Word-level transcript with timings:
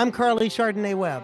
I'm 0.00 0.10
Carly 0.10 0.48
Chardonnay 0.48 0.94
Webb. 0.94 1.22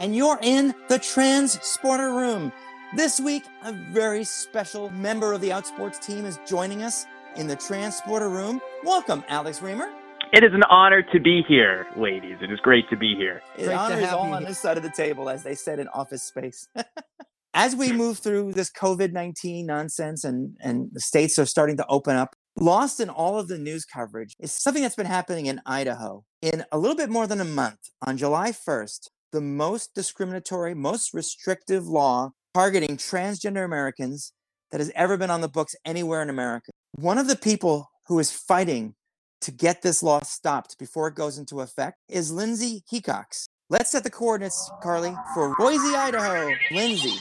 And 0.00 0.16
you're 0.16 0.40
in 0.42 0.74
the 0.88 0.98
Transporter 0.98 2.10
Room. 2.10 2.52
This 2.96 3.20
week, 3.20 3.44
a 3.62 3.70
very 3.92 4.24
special 4.24 4.90
member 4.90 5.32
of 5.32 5.40
the 5.40 5.50
Outsports 5.50 6.04
team 6.04 6.26
is 6.26 6.40
joining 6.44 6.82
us 6.82 7.06
in 7.36 7.46
the 7.46 7.54
Transporter 7.54 8.28
Room. 8.28 8.60
Welcome, 8.82 9.22
Alex 9.28 9.60
Reimer. 9.60 9.94
It 10.32 10.42
is 10.42 10.52
an 10.52 10.64
honor 10.64 11.04
to 11.12 11.20
be 11.20 11.44
here, 11.46 11.86
ladies. 11.96 12.38
It 12.42 12.50
is 12.50 12.58
great 12.58 12.90
to 12.90 12.96
be 12.96 13.14
here. 13.14 13.40
The 13.56 13.72
honor 13.72 14.00
is 14.00 14.08
all 14.08 14.32
on 14.32 14.42
this 14.42 14.58
side 14.58 14.76
of 14.76 14.82
the 14.82 14.90
table, 14.90 15.30
as 15.30 15.44
they 15.44 15.54
said 15.54 15.78
in 15.78 15.86
Office 15.86 16.24
Space. 16.24 16.66
as 17.54 17.76
we 17.76 17.92
move 17.92 18.18
through 18.18 18.52
this 18.52 18.68
COVID 18.68 19.12
19 19.12 19.64
nonsense 19.64 20.24
and, 20.24 20.56
and 20.58 20.90
the 20.92 21.00
states 21.00 21.38
are 21.38 21.46
starting 21.46 21.76
to 21.76 21.86
open 21.88 22.16
up, 22.16 22.34
lost 22.60 23.00
in 23.00 23.08
all 23.08 23.38
of 23.38 23.48
the 23.48 23.58
news 23.58 23.84
coverage 23.84 24.34
is 24.38 24.52
something 24.52 24.82
that's 24.82 24.96
been 24.96 25.06
happening 25.06 25.46
in 25.46 25.60
Idaho. 25.64 26.24
In 26.42 26.64
a 26.72 26.78
little 26.78 26.96
bit 26.96 27.10
more 27.10 27.26
than 27.26 27.40
a 27.40 27.44
month, 27.44 27.78
on 28.06 28.16
July 28.16 28.50
1st, 28.50 29.08
the 29.32 29.40
most 29.40 29.94
discriminatory, 29.94 30.74
most 30.74 31.14
restrictive 31.14 31.86
law 31.86 32.30
targeting 32.54 32.96
transgender 32.96 33.64
Americans 33.64 34.32
that 34.70 34.80
has 34.80 34.90
ever 34.94 35.16
been 35.16 35.30
on 35.30 35.40
the 35.40 35.48
books 35.48 35.74
anywhere 35.84 36.22
in 36.22 36.30
America. 36.30 36.70
One 36.96 37.18
of 37.18 37.28
the 37.28 37.36
people 37.36 37.90
who 38.06 38.18
is 38.18 38.32
fighting 38.32 38.94
to 39.42 39.50
get 39.52 39.82
this 39.82 40.02
law 40.02 40.20
stopped 40.22 40.78
before 40.78 41.08
it 41.08 41.14
goes 41.14 41.38
into 41.38 41.60
effect 41.60 41.96
is 42.08 42.32
Lindsay 42.32 42.82
Hecox. 42.92 43.44
Let's 43.70 43.90
set 43.90 44.02
the 44.02 44.10
coordinates, 44.10 44.70
Carly, 44.82 45.14
for 45.34 45.54
Boise, 45.58 45.94
Idaho. 45.94 46.50
Lindsay, 46.72 47.18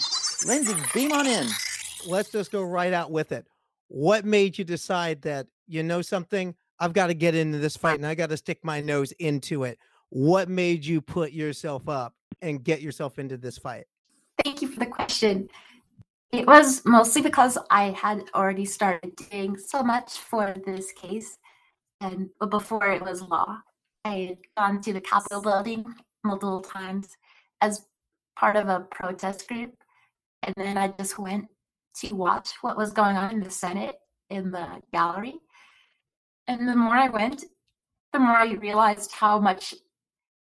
Lindsay, 0.48 0.74
beam 0.94 1.12
on 1.12 1.28
in. 1.28 1.48
Let's 2.08 2.32
just 2.32 2.52
go 2.52 2.64
right 2.64 2.94
out 2.94 3.12
with 3.12 3.34
it. 3.34 3.46
What 3.88 4.26
made 4.26 4.58
you 4.58 4.66
decide 4.66 5.22
that 5.24 5.48
you 5.68 5.84
know 5.84 6.02
something? 6.02 6.56
I've 6.80 6.94
got 6.94 7.08
to 7.08 7.14
get 7.14 7.36
into 7.36 7.58
this 7.58 7.78
fight 7.78 7.96
and 7.96 8.06
I 8.06 8.16
got 8.16 8.30
to 8.30 8.38
stick 8.38 8.60
my 8.64 8.82
nose 8.82 9.12
into 9.14 9.64
it. 9.64 9.80
What 10.10 10.50
made 10.50 10.86
you 10.86 11.02
put 11.02 11.32
yourself 11.32 11.90
up 11.90 12.14
and 12.42 12.64
get 12.64 12.82
yourself 12.82 13.20
into 13.20 13.38
this 13.38 13.58
fight? 13.58 13.86
Thank 14.44 14.62
you 14.62 14.68
for 14.68 14.80
the 14.80 14.86
question. 14.86 15.50
It 16.32 16.46
was 16.46 16.84
mostly 16.86 17.22
because 17.22 17.58
I 17.72 17.92
had 17.92 18.26
already 18.36 18.66
started 18.66 19.16
doing 19.16 19.58
so 19.58 19.82
much 19.82 20.18
for 20.18 20.54
this 20.66 20.92
case, 20.92 21.38
and 22.02 22.30
before 22.50 22.92
it 22.92 23.02
was 23.02 23.22
law, 23.22 23.60
I 24.04 24.10
had 24.28 24.38
gone 24.58 24.82
to 24.82 24.94
the 24.94 25.02
Capitol 25.02 25.42
building 25.42 25.86
multiple 26.26 26.62
times 26.62 27.08
as 27.62 27.86
part 28.36 28.58
of 28.58 28.68
a 28.68 28.82
protest 28.92 29.48
group, 29.48 29.74
and 30.44 30.54
then 30.58 30.78
I 30.78 30.90
just 30.90 31.18
went 31.18 31.48
to 32.02 32.14
watch 32.16 32.52
what 32.62 32.78
was 32.78 32.92
going 32.92 33.16
on 33.16 33.32
in 33.32 33.40
the 33.40 33.50
Senate 33.50 33.96
in 34.30 34.52
the 34.52 34.82
gallery. 34.94 35.36
And 36.48 36.68
the 36.68 36.76
more 36.76 36.96
I 36.96 37.10
went, 37.10 37.46
the 38.14 38.20
more 38.20 38.38
I 38.38 38.54
realized 38.54 39.12
how 39.12 39.40
much 39.40 39.74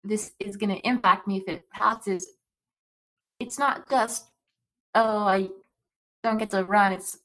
this 0.02 0.32
is 0.38 0.56
going 0.56 0.74
to 0.74 0.86
impact 0.86 1.26
me 1.26 1.38
if 1.38 1.48
it 1.48 1.68
passes. 1.70 2.26
It's 3.40 3.58
not 3.58 3.88
just, 3.88 4.26
oh, 4.94 5.24
I 5.24 5.48
don't 6.22 6.38
get 6.38 6.50
to 6.50 6.64
run. 6.64 6.92
It's 6.92 7.18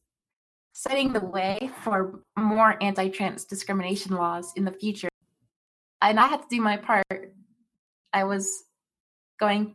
setting 0.74 1.12
the 1.12 1.20
way 1.20 1.70
for 1.84 2.22
more 2.38 2.82
anti 2.82 3.10
trans 3.10 3.46
discrimination 3.46 4.16
laws 4.16 4.54
in 4.56 4.66
the 4.66 4.72
future. 4.72 5.10
And 6.02 6.20
I 6.20 6.28
had 6.28 6.42
to 6.42 6.48
do 6.50 6.62
my 6.62 6.78
part. 6.78 7.06
I 8.14 8.24
was 8.24 8.64
going 9.40 9.74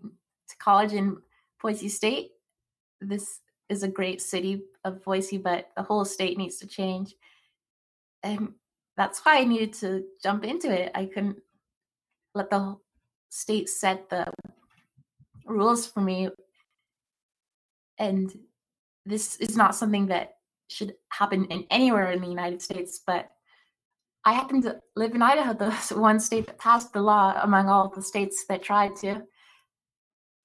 to 0.48 0.56
college 0.56 0.92
in 0.92 1.18
Boise 1.60 1.88
State. 1.88 2.30
This 3.00 3.40
is 3.68 3.82
a 3.82 3.88
great 3.88 4.20
city 4.20 4.62
of 4.84 5.02
Boise, 5.04 5.38
but 5.38 5.70
the 5.76 5.82
whole 5.82 6.04
state 6.04 6.36
needs 6.36 6.56
to 6.58 6.66
change. 6.66 7.14
And 8.22 8.54
that's 8.96 9.20
why 9.20 9.38
I 9.38 9.44
needed 9.44 9.72
to 9.74 10.04
jump 10.22 10.44
into 10.44 10.70
it. 10.70 10.92
I 10.94 11.06
couldn't 11.06 11.38
let 12.34 12.50
the 12.50 12.76
state 13.30 13.68
set 13.68 14.08
the 14.10 14.32
rules 15.46 15.86
for 15.86 16.00
me. 16.00 16.30
And 17.98 18.32
this 19.06 19.36
is 19.36 19.56
not 19.56 19.74
something 19.74 20.06
that 20.06 20.36
should 20.68 20.94
happen 21.10 21.44
in 21.46 21.66
anywhere 21.70 22.12
in 22.12 22.20
the 22.20 22.28
United 22.28 22.62
States, 22.62 23.00
but 23.06 23.28
I 24.24 24.32
happen 24.32 24.62
to 24.62 24.80
live 24.96 25.14
in 25.14 25.22
Idaho, 25.22 25.52
the 25.52 25.70
one 26.00 26.18
state 26.18 26.46
that 26.46 26.58
passed 26.58 26.92
the 26.92 27.02
law 27.02 27.38
among 27.42 27.68
all 27.68 27.88
the 27.88 28.02
states 28.02 28.44
that 28.48 28.62
tried 28.62 28.96
to. 28.96 29.22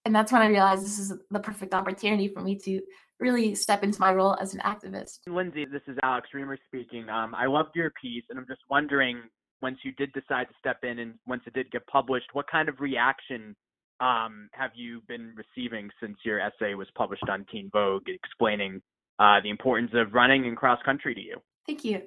And 0.05 0.15
that's 0.15 0.31
when 0.31 0.41
I 0.41 0.47
realized 0.47 0.83
this 0.83 0.99
is 0.99 1.13
the 1.29 1.39
perfect 1.39 1.73
opportunity 1.73 2.27
for 2.27 2.41
me 2.41 2.57
to 2.59 2.81
really 3.19 3.53
step 3.55 3.83
into 3.83 3.99
my 3.99 4.13
role 4.13 4.37
as 4.39 4.53
an 4.53 4.61
activist. 4.61 5.19
Lindsay, 5.27 5.65
this 5.65 5.81
is 5.87 5.97
Alex 6.03 6.29
Reimer 6.33 6.57
speaking. 6.67 7.09
Um, 7.09 7.35
I 7.35 7.45
loved 7.45 7.71
your 7.75 7.91
piece, 8.01 8.23
and 8.29 8.39
I'm 8.39 8.47
just 8.47 8.61
wondering, 8.69 9.21
once 9.61 9.77
you 9.83 9.91
did 9.93 10.11
decide 10.13 10.47
to 10.47 10.53
step 10.57 10.77
in 10.83 10.99
and 10.99 11.15
once 11.27 11.41
it 11.45 11.53
did 11.53 11.69
get 11.71 11.85
published, 11.87 12.27
what 12.33 12.45
kind 12.49 12.69
of 12.69 12.79
reaction 12.79 13.55
um, 13.99 14.49
have 14.53 14.71
you 14.75 15.01
been 15.07 15.35
receiving 15.35 15.89
since 16.01 16.17
your 16.23 16.39
essay 16.39 16.73
was 16.73 16.87
published 16.95 17.27
on 17.29 17.45
Teen 17.51 17.69
Vogue, 17.73 18.03
explaining 18.07 18.81
uh, 19.19 19.41
the 19.43 19.49
importance 19.49 19.91
of 19.93 20.13
running 20.13 20.45
and 20.45 20.55
cross 20.55 20.79
country 20.85 21.13
to 21.13 21.21
you? 21.21 21.37
Thank 21.67 21.83
you. 21.83 22.03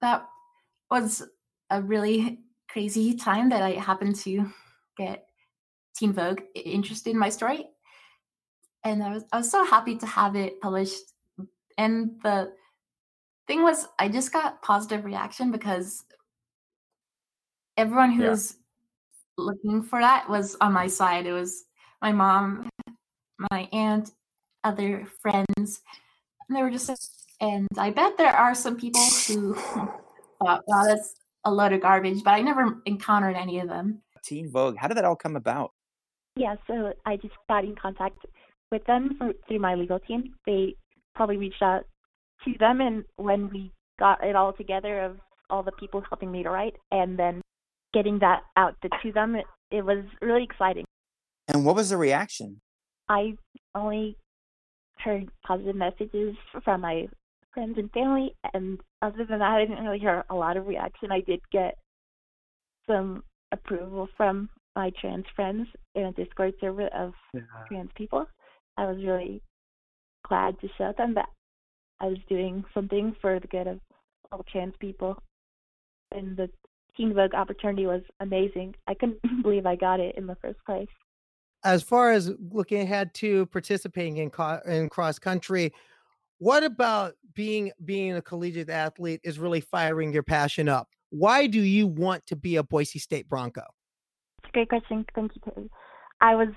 That 0.00 0.26
was 0.90 1.26
a 1.70 1.82
really 1.82 2.38
crazy 2.70 3.14
time 3.14 3.48
that 3.48 3.62
I 3.62 3.72
happened 3.72 4.14
to 4.16 4.46
get 4.96 5.26
Teen 5.96 6.12
Vogue 6.12 6.40
interested 6.54 7.10
in 7.10 7.18
my 7.18 7.30
story 7.30 7.66
and 8.86 9.02
I 9.02 9.12
was 9.12 9.24
I 9.32 9.38
was 9.38 9.50
so 9.50 9.64
happy 9.64 9.96
to 9.96 10.06
have 10.06 10.36
it 10.36 10.60
published. 10.60 11.02
And 11.76 12.12
the 12.22 12.52
thing 13.46 13.62
was, 13.62 13.86
I 13.98 14.08
just 14.08 14.32
got 14.32 14.62
positive 14.62 15.04
reaction 15.04 15.50
because 15.50 16.04
everyone 17.76 18.12
who 18.12 18.22
yeah. 18.22 18.36
looking 19.36 19.82
for 19.82 20.00
that 20.00 20.30
was 20.30 20.56
on 20.60 20.72
my 20.72 20.86
side. 20.86 21.26
It 21.26 21.32
was 21.32 21.64
my 22.00 22.12
mom, 22.12 22.70
my 23.50 23.68
aunt, 23.72 24.12
other 24.62 25.06
friends, 25.20 25.48
and 25.58 26.56
they 26.56 26.62
were 26.62 26.70
just. 26.70 27.12
And 27.38 27.68
I 27.76 27.90
bet 27.90 28.16
there 28.16 28.32
are 28.32 28.54
some 28.54 28.76
people 28.76 29.02
who 29.26 29.54
thought, 30.38 30.62
"Wow, 30.66 30.84
that's 30.86 31.12
a 31.44 31.50
load 31.50 31.72
of 31.72 31.82
garbage," 31.82 32.22
but 32.24 32.30
I 32.30 32.40
never 32.40 32.80
encountered 32.86 33.36
any 33.36 33.58
of 33.58 33.68
them. 33.68 34.00
Teen 34.24 34.50
Vogue. 34.50 34.76
How 34.78 34.88
did 34.88 34.96
that 34.96 35.04
all 35.04 35.16
come 35.16 35.36
about? 35.36 35.72
Yeah, 36.36 36.56
so 36.66 36.92
I 37.04 37.16
just 37.16 37.34
got 37.48 37.64
in 37.64 37.74
contact 37.74 38.24
with 38.70 38.84
them 38.84 39.16
for, 39.18 39.32
through 39.46 39.58
my 39.58 39.74
legal 39.74 39.98
team. 39.98 40.34
They 40.46 40.74
probably 41.14 41.36
reached 41.36 41.62
out 41.62 41.84
to 42.44 42.54
them, 42.58 42.80
and 42.80 43.04
when 43.16 43.50
we 43.50 43.72
got 43.98 44.22
it 44.22 44.36
all 44.36 44.52
together 44.52 45.02
of 45.02 45.16
all 45.48 45.62
the 45.62 45.72
people 45.72 46.02
helping 46.08 46.30
me 46.30 46.42
to 46.42 46.50
write, 46.50 46.74
and 46.90 47.18
then 47.18 47.40
getting 47.94 48.18
that 48.18 48.42
out 48.56 48.74
to, 48.82 48.88
to 49.02 49.12
them, 49.12 49.34
it, 49.34 49.46
it 49.70 49.84
was 49.84 50.04
really 50.20 50.44
exciting. 50.44 50.84
And 51.48 51.64
what 51.64 51.76
was 51.76 51.90
the 51.90 51.96
reaction? 51.96 52.60
I 53.08 53.34
only 53.74 54.16
heard 54.98 55.28
positive 55.46 55.76
messages 55.76 56.34
from 56.64 56.80
my 56.80 57.06
friends 57.54 57.78
and 57.78 57.90
family, 57.92 58.34
and 58.52 58.78
other 59.00 59.24
than 59.24 59.38
that, 59.38 59.52
I 59.52 59.64
didn't 59.64 59.84
really 59.84 59.98
hear 59.98 60.24
a 60.28 60.34
lot 60.34 60.56
of 60.56 60.66
reaction. 60.66 61.10
I 61.10 61.20
did 61.20 61.40
get 61.52 61.78
some 62.86 63.22
approval 63.52 64.08
from 64.16 64.48
my 64.74 64.90
trans 65.00 65.24
friends 65.34 65.66
in 65.94 66.04
a 66.04 66.12
Discord 66.12 66.54
server 66.60 66.88
of 66.88 67.14
yeah. 67.32 67.40
trans 67.68 67.90
people. 67.96 68.26
I 68.76 68.86
was 68.86 68.98
really 69.04 69.42
glad 70.26 70.58
to 70.60 70.68
show 70.76 70.92
them 70.96 71.14
that 71.14 71.28
I 72.00 72.06
was 72.06 72.18
doing 72.28 72.64
something 72.74 73.14
for 73.20 73.40
the 73.40 73.46
good 73.48 73.66
of 73.66 73.80
all 74.30 74.44
trans 74.50 74.74
people. 74.80 75.16
And 76.12 76.36
the 76.36 76.48
Teen 76.96 77.14
Vogue 77.14 77.34
opportunity 77.34 77.86
was 77.86 78.02
amazing. 78.20 78.74
I 78.86 78.94
couldn't 78.94 79.20
believe 79.42 79.66
I 79.66 79.76
got 79.76 80.00
it 80.00 80.16
in 80.16 80.26
the 80.26 80.36
first 80.36 80.58
place. 80.64 80.88
As 81.64 81.82
far 81.82 82.12
as 82.12 82.32
looking 82.52 82.82
ahead 82.82 83.12
to 83.14 83.46
participating 83.46 84.18
in 84.18 84.30
co- 84.30 84.60
in 84.66 84.88
cross 84.88 85.18
country, 85.18 85.72
what 86.38 86.62
about 86.62 87.14
being 87.34 87.72
being 87.84 88.14
a 88.14 88.22
collegiate 88.22 88.70
athlete 88.70 89.20
is 89.24 89.38
really 89.38 89.60
firing 89.60 90.12
your 90.12 90.22
passion 90.22 90.68
up? 90.68 90.88
Why 91.10 91.46
do 91.46 91.60
you 91.60 91.86
want 91.86 92.26
to 92.26 92.36
be 92.36 92.56
a 92.56 92.62
Boise 92.62 92.98
State 92.98 93.28
Bronco? 93.28 93.62
It's 94.42 94.50
a 94.50 94.52
great 94.52 94.68
question. 94.68 95.04
Thank 95.14 95.32
you, 95.34 95.70
I 96.20 96.34
was 96.34 96.48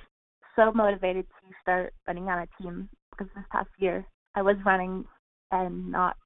so 0.59 0.71
motivated 0.73 1.25
to 1.25 1.55
start 1.61 1.93
running 2.05 2.27
on 2.27 2.39
a 2.39 2.61
team 2.61 2.89
because 3.11 3.27
this 3.33 3.45
past 3.51 3.69
year 3.77 4.05
I 4.35 4.41
was 4.41 4.57
running 4.65 5.05
and 5.51 5.89
not 5.91 6.17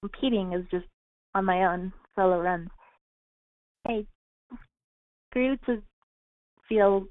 competing 0.00 0.52
is 0.52 0.64
just 0.70 0.86
on 1.34 1.44
my 1.44 1.64
own 1.64 1.92
solo 2.14 2.40
runs. 2.40 2.68
I 3.86 4.06
grew 5.32 5.56
to 5.66 5.82
feel 6.68 7.06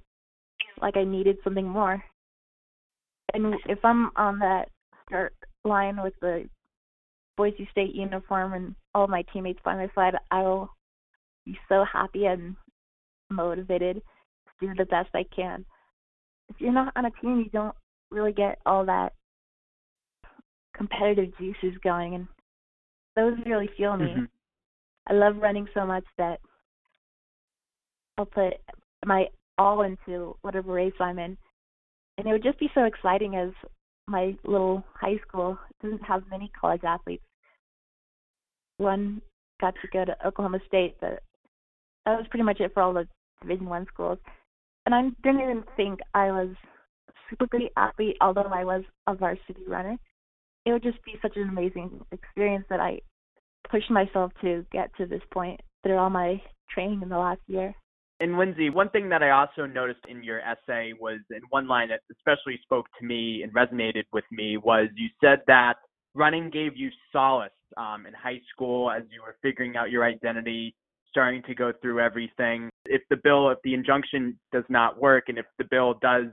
like 0.81 0.95
I 0.95 1.03
needed 1.03 1.37
something 1.43 1.67
more. 1.67 2.01
And 3.33 3.55
if 3.67 3.79
I'm 3.83 4.11
on 4.15 4.39
that 4.39 4.69
start 5.07 5.33
line 5.65 6.01
with 6.01 6.13
the 6.21 6.45
Boise 7.35 7.67
State 7.71 7.95
uniform 7.95 8.53
and 8.53 8.75
all 8.95 9.07
my 9.07 9.23
teammates 9.33 9.59
by 9.65 9.75
my 9.75 9.89
side, 9.93 10.13
I 10.31 10.41
will 10.41 10.69
be 11.45 11.57
so 11.67 11.83
happy 11.91 12.25
and 12.25 12.55
motivated 13.29 14.01
to 14.61 14.67
do 14.67 14.73
the 14.77 14.85
best 14.85 15.09
I 15.13 15.25
can 15.35 15.65
if 16.49 16.55
you're 16.59 16.73
not 16.73 16.93
on 16.95 17.05
a 17.05 17.11
team, 17.21 17.39
you 17.39 17.49
don't 17.49 17.75
really 18.11 18.33
get 18.33 18.59
all 18.65 18.85
that 18.85 19.13
competitive 20.75 21.37
juices 21.37 21.77
going, 21.83 22.15
and 22.15 22.27
those 23.15 23.33
really 23.45 23.69
fuel 23.75 23.97
me. 23.97 24.05
Mm-hmm. 24.05 24.23
I 25.07 25.13
love 25.13 25.37
running 25.37 25.67
so 25.73 25.85
much 25.85 26.05
that 26.17 26.39
I'll 28.17 28.25
put 28.25 28.53
my 29.05 29.27
all 29.57 29.81
into 29.81 30.35
whatever 30.41 30.73
race 30.73 30.93
I'm 30.99 31.19
in. 31.19 31.37
And 32.17 32.27
it 32.27 32.31
would 32.31 32.43
just 32.43 32.59
be 32.59 32.69
so 32.73 32.83
exciting 32.83 33.35
as 33.35 33.49
my 34.07 34.35
little 34.43 34.83
high 34.93 35.17
school 35.27 35.57
doesn't 35.81 36.03
have 36.03 36.23
many 36.29 36.51
college 36.59 36.83
athletes. 36.83 37.23
One 38.77 39.21
got 39.59 39.73
to 39.75 39.87
go 39.91 40.05
to 40.05 40.27
Oklahoma 40.27 40.59
State, 40.67 40.95
but 40.99 41.21
that 42.05 42.17
was 42.17 42.25
pretty 42.29 42.43
much 42.43 42.59
it 42.59 42.73
for 42.73 42.81
all 42.83 42.93
the 42.93 43.07
Division 43.41 43.67
One 43.67 43.85
schools. 43.91 44.19
And 44.85 44.93
I 44.93 45.01
didn't 45.23 45.41
even 45.41 45.63
think 45.77 45.99
I 46.13 46.31
was 46.31 46.49
super 47.29 47.47
great 47.47 47.71
athlete, 47.77 48.17
although 48.21 48.41
I 48.41 48.63
was 48.63 48.83
a 49.07 49.15
varsity 49.15 49.63
runner. 49.67 49.97
It 50.65 50.71
would 50.71 50.83
just 50.83 51.03
be 51.03 51.15
such 51.21 51.35
an 51.35 51.49
amazing 51.49 52.05
experience 52.11 52.65
that 52.69 52.79
I 52.79 52.99
pushed 53.69 53.91
myself 53.91 54.31
to 54.41 54.65
get 54.71 54.95
to 54.97 55.05
this 55.05 55.21
point 55.31 55.59
through 55.83 55.97
all 55.97 56.09
my 56.09 56.41
training 56.69 57.01
in 57.01 57.09
the 57.09 57.17
last 57.17 57.41
year. 57.47 57.73
And 58.19 58.37
Lindsay, 58.37 58.69
one 58.69 58.89
thing 58.89 59.09
that 59.09 59.23
I 59.23 59.31
also 59.31 59.65
noticed 59.65 60.05
in 60.07 60.23
your 60.23 60.39
essay 60.39 60.93
was, 60.99 61.19
in 61.31 61.41
one 61.49 61.67
line 61.67 61.89
that 61.89 62.01
especially 62.11 62.59
spoke 62.63 62.85
to 62.99 63.05
me 63.05 63.43
and 63.43 63.53
resonated 63.53 64.03
with 64.13 64.23
me, 64.31 64.57
was 64.57 64.87
you 64.95 65.09
said 65.21 65.39
that 65.47 65.75
running 66.13 66.49
gave 66.49 66.77
you 66.77 66.89
solace 67.11 67.51
um, 67.75 68.05
in 68.05 68.13
high 68.13 68.39
school 68.53 68.91
as 68.91 69.03
you 69.11 69.21
were 69.21 69.35
figuring 69.41 69.75
out 69.75 69.91
your 69.91 70.05
identity, 70.05 70.75
starting 71.13 71.43
to 71.43 71.53
go 71.53 71.71
through 71.79 71.99
everything. 71.99 72.69
If 72.85 73.03
the 73.11 73.17
bill, 73.23 73.51
if 73.51 73.59
the 73.63 73.75
injunction 73.75 74.39
does 74.51 74.63
not 74.67 74.99
work, 74.99 75.25
and 75.27 75.37
if 75.37 75.45
the 75.59 75.65
bill 75.69 75.93
does 76.01 76.25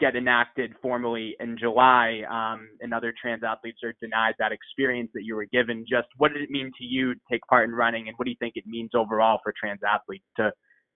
get 0.00 0.16
enacted 0.16 0.72
formally 0.82 1.36
in 1.38 1.56
July, 1.56 2.22
um, 2.28 2.68
and 2.80 2.92
other 2.92 3.14
trans 3.20 3.42
athletes 3.44 3.78
are 3.84 3.94
denied 4.02 4.34
that 4.40 4.50
experience 4.50 5.10
that 5.14 5.22
you 5.24 5.36
were 5.36 5.46
given, 5.52 5.84
just 5.88 6.08
what 6.16 6.32
did 6.32 6.42
it 6.42 6.50
mean 6.50 6.72
to 6.78 6.84
you 6.84 7.14
to 7.14 7.20
take 7.30 7.42
part 7.48 7.68
in 7.68 7.74
running, 7.74 8.08
and 8.08 8.16
what 8.16 8.24
do 8.24 8.30
you 8.30 8.36
think 8.40 8.54
it 8.56 8.64
means 8.66 8.90
overall 8.94 9.38
for 9.44 9.54
trans 9.58 9.80
athletes 9.88 10.24
to 10.36 10.50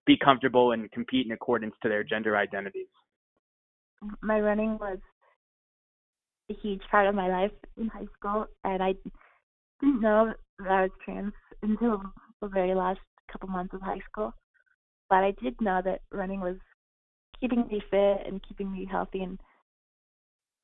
be 0.06 0.16
comfortable 0.22 0.72
and 0.72 0.90
compete 0.90 1.24
in 1.24 1.32
accordance 1.32 1.74
to 1.82 1.88
their 1.88 2.02
gender 2.02 2.36
identities? 2.36 2.88
My 4.22 4.40
running 4.40 4.76
was 4.78 4.98
a 6.50 6.54
huge 6.62 6.82
part 6.90 7.06
of 7.06 7.14
my 7.14 7.28
life 7.28 7.52
in 7.76 7.88
high 7.88 8.08
school, 8.18 8.46
and 8.64 8.82
I 8.82 8.94
didn't 9.80 10.00
know 10.00 10.32
that 10.58 10.68
I 10.68 10.82
was 10.82 10.90
trans 11.04 11.32
until 11.62 12.02
the 12.40 12.48
very 12.48 12.74
last 12.74 13.00
couple 13.30 13.48
months 13.48 13.74
of 13.74 13.82
high 13.82 14.00
school. 14.10 14.32
But 15.08 15.24
I 15.24 15.32
did 15.42 15.60
know 15.60 15.80
that 15.84 16.00
running 16.12 16.40
was 16.40 16.56
keeping 17.40 17.66
me 17.70 17.82
fit 17.90 18.26
and 18.26 18.42
keeping 18.46 18.72
me 18.72 18.88
healthy 18.90 19.22
and 19.22 19.38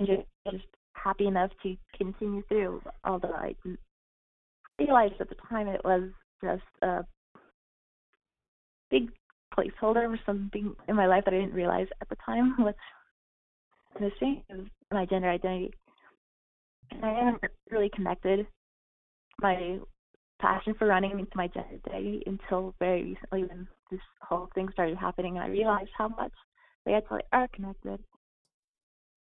just, 0.01 0.65
happy 0.95 1.27
enough 1.27 1.51
to 1.63 1.77
continue 1.97 2.43
through. 2.49 2.83
Although 3.05 3.33
I 3.33 3.55
didn't 3.63 3.81
realize 4.79 5.13
at 5.19 5.29
the 5.29 5.37
time 5.49 5.67
it 5.67 5.81
was 5.85 6.11
just 6.43 6.63
a 6.83 7.05
big 8.91 9.11
placeholder 9.57 10.11
for 10.11 10.21
something 10.27 10.75
in 10.89 10.97
my 10.97 11.07
life 11.07 11.25
that 11.25 11.35
I 11.35 11.39
didn't 11.39 11.55
realize 11.55 11.87
at 12.01 12.09
the 12.09 12.17
time 12.25 12.55
was 12.59 12.75
missing 13.99 14.43
is 14.51 14.67
my 14.93 15.07
gender 15.07 15.31
identity. 15.31 15.73
And 16.91 17.05
I 17.05 17.25
haven't 17.25 17.53
really 17.71 17.91
connected 17.95 18.47
my 19.41 19.79
passion 20.41 20.75
for 20.79 20.87
running 20.87 21.13
into 21.13 21.31
my 21.35 21.45
identity 21.45 22.23
until 22.27 22.75
very 22.79 23.03
recently 23.03 23.45
when 23.45 23.69
this 23.91 24.01
whole 24.23 24.49
thing 24.55 24.69
started 24.73 24.97
happening 24.97 25.37
and 25.37 25.45
I 25.45 25.49
realized 25.49 25.91
how 25.97 26.09
much 26.09 26.33
they 26.85 26.95
actually 26.95 27.23
are 27.33 27.49
connected. 27.49 27.99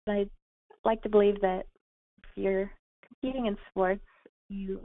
And 0.06 0.18
I 0.18 0.26
like 0.84 1.02
to 1.02 1.08
believe 1.08 1.40
that 1.40 1.64
if 2.22 2.28
you're 2.36 2.70
competing 3.06 3.46
in 3.46 3.56
sports, 3.70 4.04
you 4.48 4.80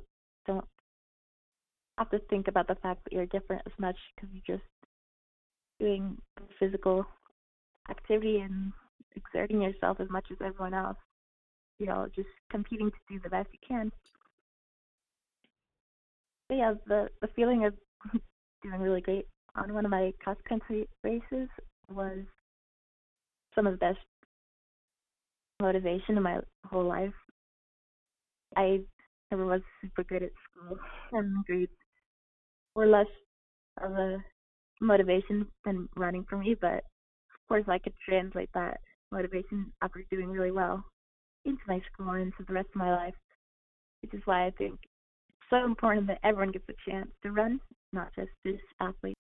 don't 0.48 0.66
have 1.98 2.10
to 2.12 2.20
think 2.30 2.48
about 2.48 2.68
the 2.68 2.76
fact 2.76 3.04
that 3.04 3.14
you're 3.14 3.26
different 3.28 3.62
as 3.66 3.74
much 3.78 3.98
because 4.16 4.30
you're 4.34 4.58
just 4.58 4.68
doing 5.80 6.18
physical 6.60 7.06
activity 7.90 8.40
and 8.40 8.72
exerting 9.16 9.62
yourself 9.62 10.00
as 10.00 10.10
much 10.10 10.26
as 10.32 10.38
everyone 10.44 10.74
else. 10.74 10.98
You 11.80 11.88
know, 11.88 12.08
just 12.16 12.30
competing 12.50 12.90
to 12.92 12.98
do 13.10 13.20
the 13.24 13.30
best 13.30 13.50
you 13.52 13.60
can. 13.68 13.92
But 16.52 16.58
yeah, 16.58 16.74
the 16.86 17.08
the 17.22 17.30
feeling 17.30 17.64
of 17.64 17.74
doing 18.62 18.82
really 18.82 19.00
great 19.00 19.26
on 19.56 19.74
one 19.74 19.86
of 19.86 19.92
my 19.92 20.12
cross 20.20 20.36
country 20.50 20.86
races 21.02 21.48
was 21.90 22.26
some 23.56 23.68
of 23.68 23.72
the 23.72 23.78
best 23.78 24.00
motivation 25.62 26.18
in 26.18 26.24
my 26.24 26.40
whole 26.66 26.84
life. 26.84 27.14
I 28.58 28.82
never 29.32 29.46
was 29.46 29.62
super 29.80 30.04
good 30.04 30.24
at 30.24 30.32
school 30.44 30.78
and 31.14 31.46
grades 31.46 31.72
were 32.76 32.86
less 32.86 33.08
of 33.82 33.94
a 33.94 34.18
motivation 34.82 35.48
than 35.64 35.88
running 35.96 36.26
for 36.30 36.38
me, 36.38 36.58
but 36.60 36.84
of 37.34 37.48
course 37.48 37.64
I 37.70 37.80
could 37.80 37.94
translate 38.06 38.50
that 38.56 38.82
motivation 39.10 39.72
after 39.82 40.04
doing 40.12 40.28
really 40.28 40.52
well 40.52 40.84
into 41.46 41.62
my 41.66 41.80
school 41.94 42.10
and 42.10 42.24
into 42.24 42.44
the 42.46 42.54
rest 42.54 42.68
of 42.76 42.80
my 42.80 42.94
life, 42.94 43.16
which 44.02 44.14
is 44.14 44.22
why 44.26 44.48
I 44.48 44.52
think 44.58 44.82
so 45.52 45.64
important 45.64 46.08
that 46.08 46.20
everyone 46.24 46.52
gets 46.52 46.66
a 46.70 46.90
chance 46.90 47.10
to 47.24 47.32
run, 47.32 47.60
not 47.94 48.10
just 48.16 48.30
this 48.44 48.60
athlete. 48.80 49.16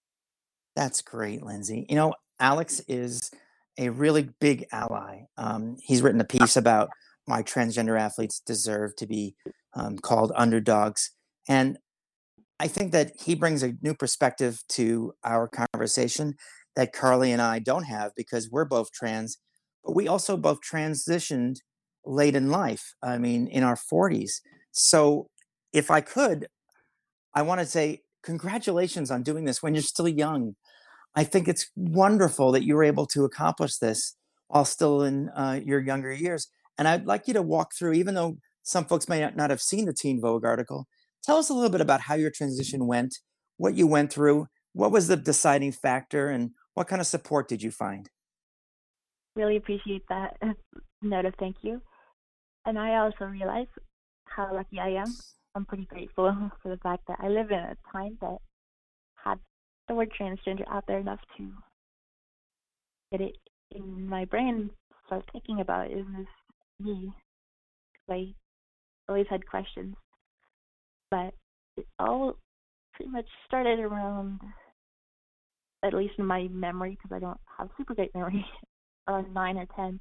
That's 0.75 1.01
great, 1.01 1.43
Lindsay. 1.43 1.85
You 1.89 1.95
know, 1.95 2.13
Alex 2.39 2.81
is 2.87 3.29
a 3.77 3.89
really 3.89 4.29
big 4.39 4.65
ally. 4.71 5.23
Um, 5.37 5.77
he's 5.79 6.01
written 6.01 6.21
a 6.21 6.25
piece 6.25 6.55
about 6.55 6.89
why 7.25 7.43
transgender 7.43 7.99
athletes 7.99 8.41
deserve 8.45 8.95
to 8.97 9.05
be 9.05 9.35
um, 9.73 9.97
called 9.97 10.31
underdogs. 10.35 11.11
And 11.47 11.77
I 12.59 12.67
think 12.67 12.91
that 12.91 13.13
he 13.19 13.35
brings 13.35 13.63
a 13.63 13.73
new 13.81 13.93
perspective 13.93 14.61
to 14.69 15.13
our 15.23 15.49
conversation 15.49 16.35
that 16.75 16.93
Carly 16.93 17.31
and 17.31 17.41
I 17.41 17.59
don't 17.59 17.83
have 17.83 18.11
because 18.15 18.49
we're 18.49 18.65
both 18.65 18.91
trans, 18.91 19.37
but 19.83 19.95
we 19.95 20.07
also 20.07 20.37
both 20.37 20.59
transitioned 20.61 21.57
late 22.05 22.35
in 22.35 22.49
life. 22.49 22.93
I 23.03 23.17
mean, 23.17 23.47
in 23.47 23.63
our 23.63 23.75
40s. 23.75 24.41
So 24.71 25.27
if 25.73 25.91
I 25.91 26.01
could, 26.01 26.47
I 27.33 27.41
want 27.41 27.59
to 27.61 27.65
say 27.65 28.01
congratulations 28.23 29.09
on 29.11 29.23
doing 29.23 29.45
this 29.45 29.63
when 29.63 29.73
you're 29.73 29.83
still 29.83 30.07
young. 30.07 30.55
I 31.15 31.23
think 31.23 31.47
it's 31.47 31.69
wonderful 31.75 32.51
that 32.51 32.63
you 32.63 32.75
were 32.75 32.83
able 32.83 33.05
to 33.07 33.25
accomplish 33.25 33.77
this 33.77 34.15
while 34.47 34.65
still 34.65 35.01
in 35.03 35.29
uh, 35.29 35.59
your 35.63 35.79
younger 35.79 36.13
years. 36.13 36.47
And 36.77 36.87
I'd 36.87 37.05
like 37.05 37.27
you 37.27 37.33
to 37.33 37.41
walk 37.41 37.71
through, 37.77 37.93
even 37.93 38.15
though 38.15 38.37
some 38.63 38.85
folks 38.85 39.09
may 39.09 39.29
not 39.35 39.49
have 39.49 39.61
seen 39.61 39.85
the 39.85 39.93
Teen 39.93 40.21
Vogue 40.21 40.45
article, 40.45 40.87
Tell 41.23 41.37
us 41.37 41.49
a 41.49 41.53
little 41.53 41.69
bit 41.69 41.81
about 41.81 42.01
how 42.01 42.15
your 42.15 42.31
transition 42.31 42.87
went, 42.87 43.19
what 43.57 43.75
you 43.75 43.85
went 43.85 44.11
through, 44.11 44.47
what 44.73 44.91
was 44.91 45.07
the 45.07 45.15
deciding 45.15 45.71
factor, 45.71 46.29
and 46.29 46.51
what 46.73 46.87
kind 46.87 46.99
of 46.99 47.07
support 47.07 47.47
did 47.47 47.61
you 47.61 47.69
find? 47.69 48.09
Really 49.35 49.57
appreciate 49.57 50.03
that 50.09 50.37
note 51.01 51.25
of 51.25 51.35
thank 51.39 51.57
you. 51.61 51.81
And 52.65 52.79
I 52.79 52.97
also 52.97 53.25
realize 53.25 53.67
how 54.25 54.53
lucky 54.53 54.79
I 54.79 54.89
am. 54.89 55.13
I'm 55.55 55.65
pretty 55.65 55.85
grateful 55.85 56.51
for 56.63 56.69
the 56.69 56.77
fact 56.77 57.03
that 57.07 57.19
I 57.21 57.27
live 57.27 57.51
in 57.51 57.59
a 57.59 57.75
time 57.91 58.17
that 58.21 58.37
had 59.15 59.39
the 59.87 59.95
word 59.95 60.11
transgender 60.19 60.67
out 60.69 60.85
there 60.87 60.99
enough 60.99 61.19
to 61.37 61.51
get 63.11 63.21
it 63.21 63.35
in 63.71 64.07
my 64.07 64.25
brain, 64.25 64.69
start 65.05 65.23
thinking 65.31 65.59
about 65.59 65.91
is 65.91 66.05
this 66.17 66.27
me? 66.79 67.11
I 68.09 68.33
always 69.07 69.27
had 69.29 69.47
questions 69.47 69.95
but 71.11 71.33
it 71.77 71.85
all 71.99 72.33
pretty 72.93 73.11
much 73.11 73.27
started 73.45 73.79
around, 73.79 74.39
at 75.83 75.93
least 75.93 76.13
in 76.17 76.25
my 76.25 76.47
memory, 76.47 76.97
because 76.97 77.15
I 77.15 77.19
don't 77.19 77.39
have 77.57 77.69
super 77.77 77.93
great 77.93 78.15
memory, 78.15 78.43
around 79.07 79.33
nine 79.33 79.57
or 79.57 79.67
ten. 79.75 79.99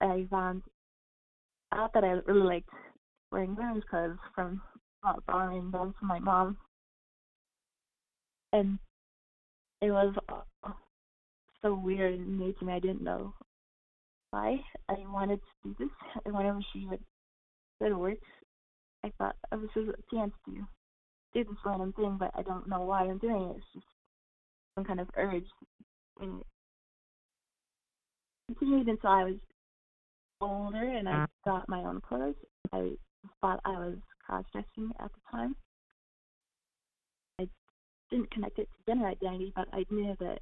I 0.00 0.26
found 0.30 0.62
out 1.72 1.92
that 1.94 2.04
I 2.04 2.08
really 2.30 2.46
liked 2.46 2.68
wearing 3.36 3.54
women's 3.54 3.84
clothes 3.90 4.16
from 4.34 4.62
not 5.04 5.24
borrowing 5.26 5.70
them 5.70 5.94
from 5.98 6.08
my 6.08 6.18
mom, 6.18 6.56
and 8.54 8.78
it 9.82 9.90
was 9.90 10.14
uh, 10.30 10.70
so 11.60 11.74
weird 11.74 12.14
and 12.14 12.38
new 12.38 12.54
to 12.54 12.64
me. 12.64 12.72
I 12.72 12.78
didn't 12.78 13.04
know 13.04 13.34
why 14.30 14.58
I 14.88 14.94
wanted 15.08 15.40
to 15.40 15.68
do 15.68 15.76
this. 15.78 15.88
And 16.24 16.34
whenever 16.34 16.60
she 16.72 16.86
would 16.86 17.00
go 17.78 17.90
to 17.90 17.98
work, 17.98 18.16
I 19.04 19.12
thought 19.18 19.36
oh, 19.52 19.58
this 19.58 19.70
is 19.76 19.90
a 19.90 20.14
chance 20.16 20.32
to 20.46 20.52
do 21.34 21.44
this 21.44 21.58
random 21.62 21.92
thing, 21.92 22.16
but 22.18 22.30
I 22.34 22.40
don't 22.40 22.66
know 22.66 22.80
why 22.80 23.02
I'm 23.02 23.18
doing 23.18 23.50
it. 23.50 23.56
It's 23.58 23.66
just 23.74 23.86
some 24.74 24.84
kind 24.86 24.98
of 24.98 25.10
urge. 25.14 25.44
And 26.20 26.40
it 28.48 28.56
continued 28.58 28.88
until 28.88 29.10
I 29.10 29.24
was 29.24 29.34
older 30.40 30.82
and 30.82 31.06
I 31.06 31.26
got 31.44 31.68
my 31.68 31.80
own 31.80 32.00
clothes. 32.00 32.34
I 32.72 32.96
thought 33.40 33.60
I 33.64 33.70
was 33.70 33.96
cross 34.24 34.44
dressing 34.52 34.92
at 35.00 35.10
the 35.12 35.20
time. 35.30 35.56
I 37.40 37.48
didn't 38.10 38.30
connect 38.30 38.58
it 38.58 38.68
to 38.68 38.92
gender 38.92 39.06
identity, 39.06 39.52
but 39.54 39.68
I 39.72 39.84
knew 39.90 40.16
that 40.20 40.40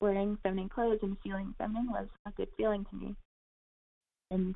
wearing 0.00 0.38
feminine 0.42 0.68
clothes 0.68 1.00
and 1.02 1.16
feeling 1.22 1.54
feminine 1.58 1.90
was 1.90 2.06
a 2.26 2.30
good 2.32 2.48
feeling 2.56 2.84
to 2.90 2.96
me. 2.96 3.16
And 4.30 4.54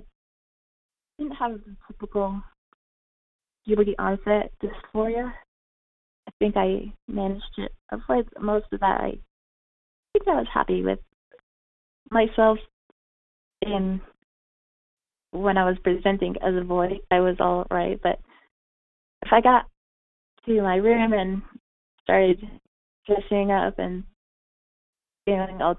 I 0.00 0.04
didn't 1.18 1.36
have 1.36 1.52
the 1.52 1.76
typical 1.86 2.42
puberty 3.66 3.94
onset 3.98 4.52
dysphoria. 4.62 5.32
I 6.26 6.30
think 6.38 6.56
I 6.56 6.92
managed 7.08 7.44
to 7.56 7.68
avoid 7.92 8.28
most 8.40 8.66
of 8.72 8.80
that. 8.80 9.00
I 9.00 9.18
think 10.12 10.28
I 10.28 10.34
was 10.34 10.46
happy 10.52 10.82
with 10.82 10.98
myself 12.10 12.58
in 13.62 14.00
when 15.34 15.58
I 15.58 15.64
was 15.64 15.76
presenting 15.82 16.36
as 16.42 16.54
a 16.54 16.64
boy. 16.64 16.98
I 17.10 17.20
was 17.20 17.36
all 17.40 17.66
right, 17.70 17.98
but 18.02 18.20
if 19.24 19.32
I 19.32 19.40
got 19.40 19.66
to 20.46 20.62
my 20.62 20.76
room 20.76 21.12
and 21.12 21.42
started 22.02 22.40
dressing 23.06 23.50
up 23.50 23.78
and 23.78 24.04
feeling 25.24 25.60
all 25.60 25.76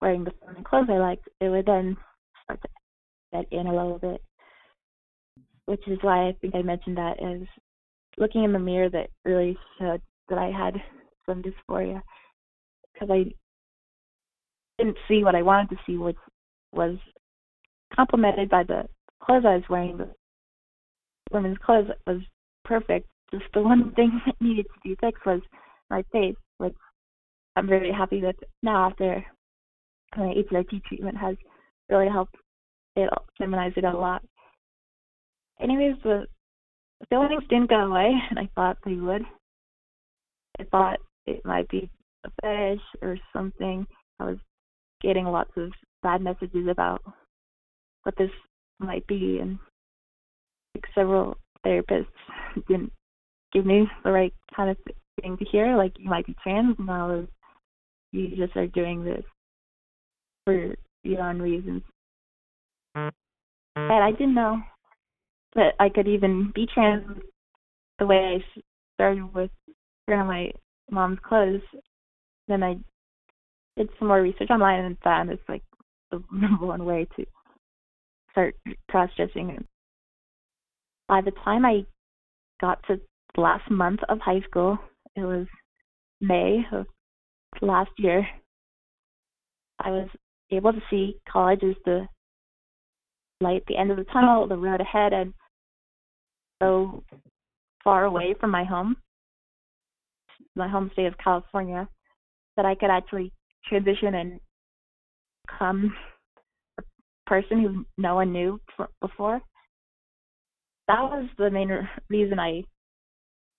wearing 0.00 0.24
the 0.24 0.32
same 0.46 0.64
clothes 0.64 0.88
I 0.90 0.98
liked, 0.98 1.28
it 1.40 1.48
would 1.48 1.66
then 1.66 1.96
start 2.44 2.60
to 2.62 2.68
get 3.32 3.52
in 3.52 3.66
a 3.66 3.74
little 3.74 3.98
bit. 3.98 4.22
Which 5.66 5.86
is 5.86 5.98
why 6.02 6.28
I 6.28 6.36
think 6.40 6.54
I 6.54 6.62
mentioned 6.62 6.96
that 6.96 7.22
as 7.22 7.46
looking 8.18 8.44
in 8.44 8.52
the 8.52 8.58
mirror 8.58 8.90
that 8.90 9.10
really 9.24 9.56
showed 9.78 10.02
that 10.28 10.38
I 10.38 10.50
had 10.50 10.74
some 11.26 11.42
dysphoria 11.42 12.02
because 12.92 13.08
I 13.10 13.32
didn't 14.78 14.98
see 15.06 15.22
what 15.22 15.34
I 15.34 15.42
wanted 15.42 15.70
to 15.70 15.76
see, 15.86 15.96
which 15.96 16.16
was 16.72 16.96
complemented 17.94 18.48
by 18.48 18.64
the 18.64 18.84
clothes 19.22 19.44
I 19.46 19.56
was 19.56 19.64
wearing. 19.68 19.98
The 19.98 20.08
women's 21.32 21.58
clothes 21.58 21.90
was 22.06 22.20
perfect. 22.64 23.06
Just 23.32 23.44
the 23.54 23.62
one 23.62 23.92
thing 23.94 24.20
that 24.26 24.40
needed 24.40 24.66
to 24.66 24.80
be 24.88 24.96
fixed 25.00 25.24
was 25.24 25.40
my 25.88 26.02
face, 26.12 26.36
which 26.58 26.74
I'm 27.56 27.66
very 27.68 27.92
happy 27.92 28.22
with 28.22 28.36
now 28.62 28.88
after 28.88 29.24
my 30.16 30.34
HRT 30.34 30.82
treatment 30.84 31.16
has 31.16 31.36
really 31.88 32.08
helped 32.08 32.34
it 32.96 33.08
feminize 33.40 33.76
it 33.76 33.84
a 33.84 33.96
lot. 33.96 34.22
Anyways, 35.60 35.96
the 36.02 36.26
feelings 37.08 37.44
didn't 37.48 37.70
go 37.70 37.76
away, 37.76 38.12
and 38.30 38.38
I 38.38 38.48
thought 38.54 38.78
they 38.84 38.94
would. 38.94 39.22
I 40.58 40.64
thought 40.64 40.98
it 41.26 41.44
might 41.44 41.68
be 41.68 41.88
a 42.24 42.30
fetish 42.42 42.82
or 43.02 43.16
something. 43.32 43.86
I 44.18 44.24
was 44.24 44.38
getting 45.00 45.26
lots 45.26 45.52
of 45.56 45.70
bad 46.02 46.20
messages 46.22 46.66
about 46.68 47.02
what 48.02 48.16
this 48.16 48.30
might 48.78 49.06
be, 49.06 49.38
and 49.40 49.58
like 50.74 50.84
several 50.94 51.36
therapists 51.66 52.06
didn't 52.68 52.92
give 53.52 53.66
me 53.66 53.86
the 54.04 54.10
right 54.10 54.34
kind 54.54 54.70
of 54.70 54.76
thing 55.20 55.36
to 55.36 55.44
hear. 55.44 55.76
Like 55.76 55.92
you 55.98 56.08
might 56.08 56.26
be 56.26 56.36
trans, 56.42 56.76
no, 56.78 57.26
you 58.12 58.36
just 58.36 58.56
are 58.56 58.66
doing 58.66 59.04
this 59.04 59.24
for 60.44 60.74
your 61.02 61.22
own 61.22 61.40
reasons. 61.40 61.82
And 62.94 64.04
I 64.04 64.10
didn't 64.10 64.34
know 64.34 64.58
that 65.54 65.74
I 65.78 65.88
could 65.88 66.08
even 66.08 66.52
be 66.54 66.66
trans 66.72 67.06
the 67.98 68.06
way 68.06 68.38
I 68.38 68.60
started 68.94 69.32
with 69.34 69.50
wearing 70.06 70.26
my 70.26 70.50
mom's 70.90 71.18
clothes. 71.22 71.62
Then 72.48 72.62
I 72.62 72.76
did 73.76 73.88
some 73.98 74.08
more 74.08 74.22
research 74.22 74.50
online 74.50 74.84
and 74.84 74.98
found 75.02 75.30
it's 75.30 75.42
like 75.48 75.62
the 76.10 76.22
number 76.32 76.66
one 76.66 76.84
way 76.84 77.06
to 77.16 77.24
start 78.30 78.54
cross 78.90 79.10
dressing. 79.16 79.64
By 81.08 81.20
the 81.20 81.32
time 81.44 81.64
I 81.64 81.84
got 82.60 82.82
to 82.86 83.00
the 83.34 83.40
last 83.40 83.70
month 83.70 84.00
of 84.08 84.18
high 84.20 84.40
school, 84.48 84.78
it 85.16 85.22
was 85.22 85.46
May 86.20 86.64
of 86.72 86.86
last 87.60 87.90
year, 87.98 88.26
I 89.78 89.90
was 89.90 90.08
able 90.50 90.72
to 90.72 90.82
see 90.90 91.16
college 91.30 91.62
as 91.62 91.76
the 91.84 92.06
light 93.40 93.64
the 93.66 93.76
end 93.76 93.90
of 93.90 93.96
the 93.96 94.04
tunnel, 94.04 94.46
the 94.46 94.56
road 94.56 94.80
ahead, 94.80 95.12
and 95.12 95.32
so 96.62 97.02
far 97.82 98.04
away 98.04 98.34
from 98.38 98.50
my 98.50 98.64
home, 98.64 98.96
my 100.54 100.68
home 100.68 100.90
state 100.92 101.06
of 101.06 101.16
California, 101.18 101.88
that 102.56 102.66
I 102.66 102.74
could 102.74 102.90
actually 102.90 103.32
transition 103.66 104.14
and 104.14 104.40
become 105.46 105.86
a 105.86 106.19
person 107.30 107.62
who 107.62 107.86
no 107.96 108.16
one 108.16 108.32
knew 108.32 108.60
before. 109.00 109.40
That 110.88 111.02
was 111.02 111.28
the 111.38 111.48
main 111.48 111.70
reason 112.08 112.40
I 112.40 112.64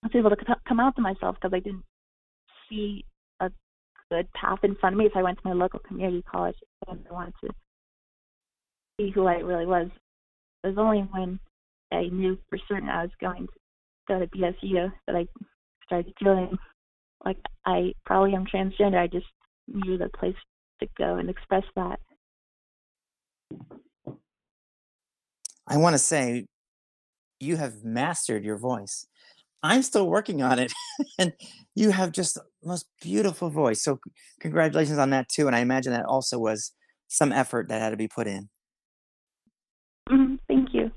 was 0.02 0.12
able 0.14 0.28
to 0.28 0.36
come 0.68 0.78
out 0.78 0.94
to 0.96 1.02
myself 1.02 1.36
because 1.36 1.54
I 1.54 1.60
didn't 1.60 1.82
see 2.68 3.06
a 3.40 3.50
good 4.10 4.30
path 4.34 4.58
in 4.62 4.76
front 4.76 4.94
of 4.94 4.98
me. 4.98 5.08
So 5.10 5.20
I 5.20 5.22
went 5.22 5.38
to 5.38 5.48
my 5.48 5.54
local 5.54 5.80
community 5.80 6.22
college 6.30 6.56
and 6.86 7.00
I 7.10 7.14
wanted 7.14 7.32
to 7.44 7.50
see 9.00 9.10
who 9.10 9.24
I 9.26 9.36
really 9.36 9.64
was. 9.64 9.88
It 10.62 10.66
was 10.66 10.76
only 10.76 11.08
when 11.10 11.40
I 11.90 12.08
knew 12.12 12.36
for 12.50 12.58
certain 12.68 12.90
I 12.90 13.04
was 13.04 13.10
going 13.22 13.46
to 13.46 13.52
go 14.06 14.18
to 14.18 14.26
BSU 14.26 14.92
that 15.06 15.16
I 15.16 15.26
started 15.86 16.12
feeling 16.22 16.58
like 17.24 17.38
I 17.64 17.94
probably 18.04 18.34
am 18.34 18.44
transgender. 18.44 18.98
I 18.98 19.06
just 19.06 19.26
needed 19.66 20.02
a 20.02 20.10
place 20.18 20.36
to 20.80 20.88
go 20.98 21.16
and 21.16 21.30
express 21.30 21.64
that. 21.76 22.00
I 25.66 25.76
want 25.76 25.94
to 25.94 25.98
say 25.98 26.46
you 27.40 27.56
have 27.56 27.84
mastered 27.84 28.44
your 28.44 28.56
voice. 28.56 29.06
I'm 29.62 29.82
still 29.82 30.08
working 30.08 30.42
on 30.42 30.58
it. 30.58 30.72
and 31.18 31.32
you 31.74 31.90
have 31.90 32.12
just 32.12 32.34
the 32.34 32.42
most 32.64 32.86
beautiful 33.00 33.48
voice. 33.48 33.82
So 33.82 33.98
congratulations 34.40 34.98
on 34.98 35.10
that 35.10 35.28
too. 35.28 35.46
And 35.46 35.56
I 35.56 35.60
imagine 35.60 35.92
that 35.92 36.04
also 36.04 36.38
was 36.38 36.72
some 37.08 37.32
effort 37.32 37.68
that 37.68 37.80
had 37.80 37.90
to 37.90 37.96
be 37.96 38.08
put 38.08 38.26
in. 38.26 38.48
Mm-hmm. 40.10 40.34
Thank 40.48 40.74
you. 40.74 40.90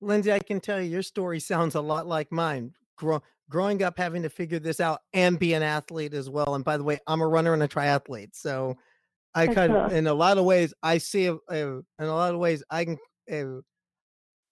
Lindsay, 0.00 0.32
I 0.32 0.38
can 0.38 0.60
tell 0.60 0.80
you 0.80 0.90
your 0.90 1.02
story 1.02 1.40
sounds 1.40 1.74
a 1.74 1.80
lot 1.80 2.06
like 2.06 2.30
mine. 2.30 2.72
Grow, 2.96 3.22
growing 3.48 3.82
up, 3.82 3.98
having 3.98 4.22
to 4.22 4.30
figure 4.30 4.58
this 4.58 4.80
out 4.80 5.00
and 5.12 5.38
be 5.38 5.54
an 5.54 5.62
athlete 5.62 6.14
as 6.14 6.30
well. 6.30 6.54
And 6.54 6.64
by 6.64 6.76
the 6.76 6.84
way, 6.84 6.98
I'm 7.06 7.20
a 7.20 7.26
runner 7.26 7.52
and 7.52 7.62
a 7.62 7.68
triathlete, 7.68 8.34
so 8.34 8.76
I 9.34 9.48
kind 9.48 9.74
of, 9.76 9.92
in 9.92 10.06
a 10.06 10.14
lot 10.14 10.38
of 10.38 10.44
ways, 10.44 10.74
I 10.82 10.98
see, 10.98 11.28
uh, 11.28 11.36
in 11.50 11.84
a 11.98 12.06
lot 12.06 12.34
of 12.34 12.40
ways, 12.40 12.62
I 12.70 12.84
can, 12.84 12.98
uh, 13.32 13.60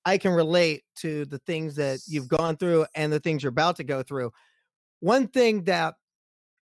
I 0.05 0.19
can 0.19 0.33
relate 0.33 0.85
to 0.97 1.25
the 1.25 1.39
things 1.39 1.77
that 1.77 2.01
you've 2.07 2.29
gone 2.29 2.57
through 2.57 2.87
and 2.95 3.13
the 3.13 3.21
things 3.21 3.43
you're 3.43 3.51
about 3.51 3.77
to 3.77 3.85
go 3.85 4.03
through. 4.03 4.33
One 5.01 5.29
thing 5.29 5.65
that, 5.65 5.95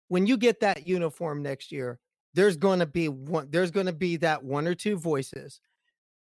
when 0.09 0.27
you 0.27 0.37
get 0.37 0.59
that 0.61 0.87
uniform 0.87 1.43
next 1.43 1.71
year, 1.71 1.99
there's 2.33 2.57
going 2.57 2.79
to 2.79 2.85
be 2.85 3.09
one. 3.09 3.47
There's 3.51 3.71
going 3.71 3.85
to 3.85 3.93
be 3.93 4.17
that 4.17 4.43
one 4.43 4.67
or 4.67 4.75
two 4.75 4.97
voices 4.97 5.61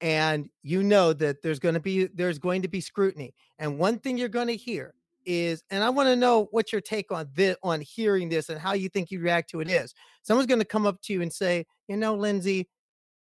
and 0.00 0.48
you 0.62 0.82
know 0.82 1.12
that 1.12 1.42
there's 1.42 1.58
going 1.58 1.74
to 1.74 1.80
be 1.80 2.06
there's 2.06 2.38
going 2.38 2.62
to 2.62 2.68
be 2.68 2.80
scrutiny 2.80 3.34
and 3.58 3.78
one 3.78 3.98
thing 3.98 4.16
you're 4.16 4.28
going 4.28 4.46
to 4.46 4.56
hear 4.56 4.94
is 5.28 5.62
and 5.70 5.84
i 5.84 5.90
want 5.90 6.08
to 6.08 6.16
know 6.16 6.48
what 6.50 6.72
your 6.72 6.80
take 6.80 7.12
on 7.12 7.28
this 7.34 7.56
on 7.62 7.80
hearing 7.82 8.28
this 8.28 8.48
and 8.48 8.58
how 8.58 8.72
you 8.72 8.88
think 8.88 9.10
you 9.10 9.20
react 9.20 9.50
to 9.50 9.60
it 9.60 9.68
is 9.68 9.94
someone's 10.22 10.46
going 10.46 10.58
to 10.58 10.64
come 10.64 10.86
up 10.86 11.00
to 11.02 11.12
you 11.12 11.20
and 11.20 11.32
say 11.32 11.64
you 11.86 11.96
know 11.96 12.14
lindsay 12.14 12.66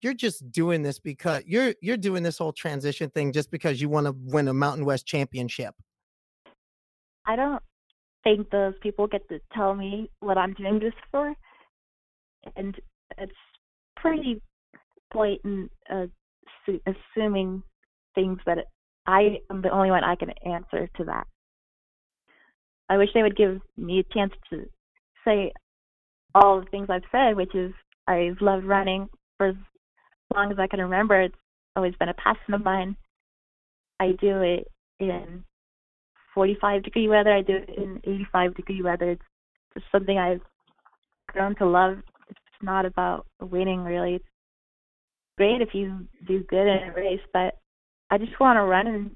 you're 0.02 0.14
just 0.14 0.52
doing 0.52 0.82
this 0.82 1.00
because 1.00 1.44
you're 1.46 1.76
you're 1.82 1.96
doing 1.96 2.24
this 2.24 2.40
whole 2.40 2.52
transition 2.52 3.10
thing 3.12 3.32
just 3.32 3.52
because 3.52 3.80
you 3.80 3.88
want 3.88 4.08
to 4.08 4.16
win 4.26 4.48
a 4.48 4.54
mountain 4.54 4.86
west 4.86 5.06
championship 5.06 5.76
i 7.28 7.36
don't 7.36 7.62
think 8.24 8.50
those 8.50 8.74
people 8.82 9.06
get 9.06 9.28
to 9.30 9.40
tell 9.56 9.76
me 9.76 10.10
what 10.20 10.38
i'm 10.38 10.54
doing 10.54 10.80
this 10.80 10.94
for 11.12 11.34
and 12.56 12.76
it's 13.20 13.32
pretty 13.96 14.42
blatant 15.12 15.72
uh, 15.92 16.08
assuming 16.88 17.62
things 18.16 18.40
that 18.46 18.58
I 19.06 19.40
am 19.50 19.62
the 19.62 19.70
only 19.70 19.92
one 19.92 20.04
I 20.04 20.16
can 20.16 20.32
answer 20.46 20.90
to 20.98 21.04
that. 21.06 21.28
I 22.90 22.98
wish 22.98 23.10
they 23.14 23.24
would 23.24 23.38
give 23.38 23.62
me 23.78 24.00
a 24.00 24.14
chance 24.14 24.34
to 24.50 24.66
say 25.26 25.54
all 26.36 26.60
the 26.60 26.70
things 26.70 26.88
I've 26.90 27.04
said, 27.12 27.36
which 27.36 27.54
is 27.56 27.74
I've 28.08 28.42
loved 28.42 28.66
running 28.66 29.10
for 29.38 29.48
as 29.48 29.56
long 30.36 30.52
as 30.52 30.60
I 30.60 30.68
can 30.68 30.82
remember. 30.82 31.22
It's 31.22 31.36
always 31.76 31.96
been 31.96 32.10
a 32.10 32.14
passion 32.14 32.54
of 32.54 32.64
mine. 32.64 32.96
I 34.00 34.12
do 34.20 34.42
it 34.42 34.68
in 35.00 35.44
45 36.34 36.84
degree 36.84 37.08
weather. 37.08 37.32
I 37.34 37.42
do 37.42 37.56
it 37.56 37.70
in 37.78 38.00
85 38.04 38.56
degree 38.56 38.82
weather. 38.82 39.12
It's 39.12 39.22
just 39.74 39.86
something 39.92 40.18
I've 40.18 40.42
grown 41.28 41.56
to 41.58 41.66
love. 41.66 41.98
It's 42.30 42.40
not 42.62 42.86
about 42.86 43.26
winning 43.42 43.84
really. 43.84 44.16
It's 44.16 44.26
great 45.38 45.62
if 45.62 45.70
you 45.74 46.08
do 46.28 46.44
good 46.50 46.68
in 46.68 46.90
a 46.90 46.94
race, 46.94 47.22
but 47.32 47.58
I 48.10 48.18
just 48.18 48.40
want 48.40 48.58
to 48.58 48.64
run 48.64 48.88
in 48.88 49.16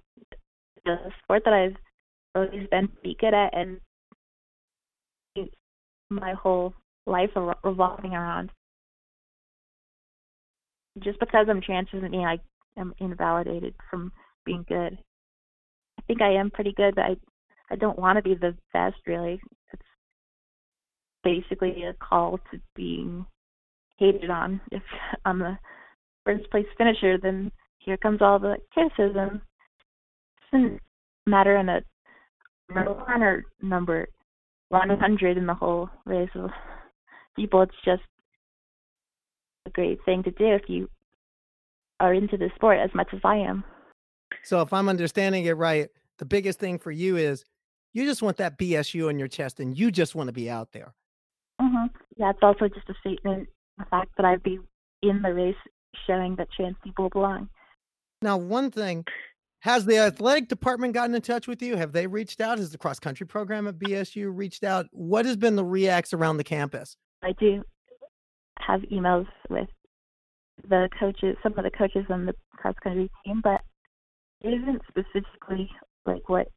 the 0.86 0.98
sport 1.24 1.44
that 1.46 1.54
I've 1.54 1.76
always 2.36 2.68
been 2.70 2.88
pretty 2.88 3.18
good 3.20 3.34
at 3.34 3.54
and 3.54 3.80
my 6.10 6.34
whole 6.34 6.74
life 7.06 7.32
revolving 7.64 8.14
around. 8.14 8.52
Just 11.04 11.20
because 11.20 11.48
I'm 11.50 11.62
trans 11.62 11.90
doesn't 11.92 12.12
mean 12.12 12.26
I 12.26 12.40
am 12.80 12.94
invalidated 13.00 13.76
from 13.90 14.12
being 14.46 14.66
good. 14.68 14.98
I 16.00 16.02
think 16.08 16.22
I 16.22 16.34
am 16.34 16.50
pretty 16.50 16.74
good, 16.74 16.96
but 16.96 17.06
I 17.06 17.18
I 17.70 17.76
don't 17.76 18.00
want 18.00 18.18
to 18.18 18.24
be 18.24 18.34
the 18.36 18.56
best 18.74 18.96
really. 19.06 19.40
It's 19.74 19.84
basically 21.24 21.84
a 21.84 21.94
call 21.94 22.40
to 22.52 22.60
being 22.76 23.26
hated 23.98 24.30
on 24.30 24.62
if 24.72 24.84
I'm 25.26 25.40
the 25.40 25.58
first 26.26 26.50
place 26.52 26.66
finisher, 26.78 27.18
then 27.18 27.52
here 27.80 27.98
comes 27.98 28.22
all 28.22 28.40
the 28.40 28.58
criticism. 28.74 29.42
It 30.52 30.58
doesn't 30.58 30.80
matter 31.26 31.58
in 31.58 31.70
a 31.70 31.82
number 32.70 32.94
one 32.94 33.24
or 33.24 33.46
number 33.62 34.08
100 34.70 35.38
in 35.38 35.46
the 35.46 35.54
whole 35.54 35.90
race 36.06 36.30
of 36.36 36.50
people. 37.36 37.62
It's 37.62 37.74
just 37.86 38.04
a 39.66 39.70
great 39.70 40.00
thing 40.06 40.24
to 40.24 40.32
do 40.32 40.46
if 40.48 40.64
you 40.68 40.90
are 42.00 42.14
into 42.14 42.38
the 42.38 42.50
sport 42.56 42.80
as 42.80 42.94
much 42.94 43.10
as 43.14 43.20
I 43.24 43.38
am. 43.38 43.64
So, 44.44 44.62
if 44.62 44.74
I'm 44.74 44.90
understanding 44.90 45.46
it 45.46 45.58
right, 45.58 45.90
the 46.20 46.26
biggest 46.26 46.60
thing 46.60 46.80
for 46.80 46.92
you 46.92 47.16
is 47.16 47.46
you 47.94 48.06
just 48.06 48.22
want 48.22 48.38
that 48.38 48.58
BSU 48.58 49.08
on 49.08 49.18
your 49.18 49.28
chest 49.28 49.60
and 49.60 49.78
you 49.78 49.92
just 49.92 50.16
want 50.16 50.28
to 50.28 50.34
be 50.34 50.50
out 50.50 50.72
there. 50.74 50.94
Mm-hmm. 51.62 51.86
Yeah, 52.18 52.32
it's 52.32 52.40
also 52.42 52.68
just 52.68 52.90
a 52.90 52.94
statement, 53.00 53.48
the 53.78 53.86
fact 53.86 54.12
that 54.18 54.26
I'd 54.26 54.44
be 54.44 54.60
in 55.02 55.22
the 55.22 55.34
race 55.34 55.56
showing 56.06 56.36
that 56.36 56.50
trans 56.56 56.76
people 56.84 57.10
belong. 57.10 57.50
Now, 58.22 58.38
one 58.38 58.72
thing 58.72 59.06
has 59.62 59.86
the 59.86 59.98
athletic 59.98 60.50
department 60.50 60.94
gotten 60.94 61.16
in 61.16 61.22
touch 61.22 61.48
with 61.48 61.62
you? 61.62 61.76
Have 61.76 61.92
they 61.92 62.08
reached 62.08 62.42
out? 62.42 62.58
Has 62.60 62.72
the 62.72 62.78
cross 62.78 63.00
country 63.00 63.26
program 63.26 63.68
at 63.68 63.80
BSU 63.80 64.32
reached 64.34 64.64
out? 64.64 64.88
What 64.92 65.26
has 65.26 65.36
been 65.36 65.56
the 65.56 65.66
reacts 65.66 66.14
around 66.14 66.38
the 66.38 66.44
campus? 66.44 66.96
I 67.24 67.34
do 67.40 67.64
have 68.60 68.82
emails 68.92 69.28
with 69.50 69.68
the 70.68 70.90
coaches, 71.00 71.38
some 71.42 71.54
of 71.58 71.64
the 71.64 71.72
coaches 71.72 72.06
on 72.10 72.26
the 72.26 72.34
cross 72.52 72.76
country 72.84 73.10
team, 73.26 73.42
but 73.44 73.62
it 74.42 74.50
isn't 74.50 74.82
specifically 74.88 75.70
like 76.06 76.30
what 76.30 76.48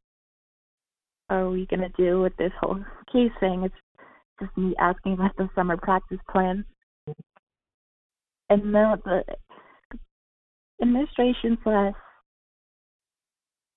are 1.29 1.49
we 1.49 1.65
going 1.67 1.81
to 1.81 1.89
do 1.97 2.21
with 2.21 2.35
this 2.37 2.51
whole 2.59 2.83
case 3.11 3.31
thing. 3.39 3.63
It's 3.63 3.75
just 4.39 4.55
me 4.57 4.75
asking 4.79 5.13
about 5.13 5.35
the 5.37 5.49
summer 5.55 5.77
practice 5.77 6.19
plans. 6.29 6.65
And 8.49 8.71
no, 8.71 8.97
the 9.05 9.23
administration 10.81 11.57
slash 11.63 11.93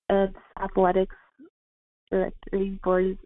uh, 0.09 0.27
athletics 0.61 1.15
directory 2.11 2.79
board 2.83 3.05
is 3.05 3.17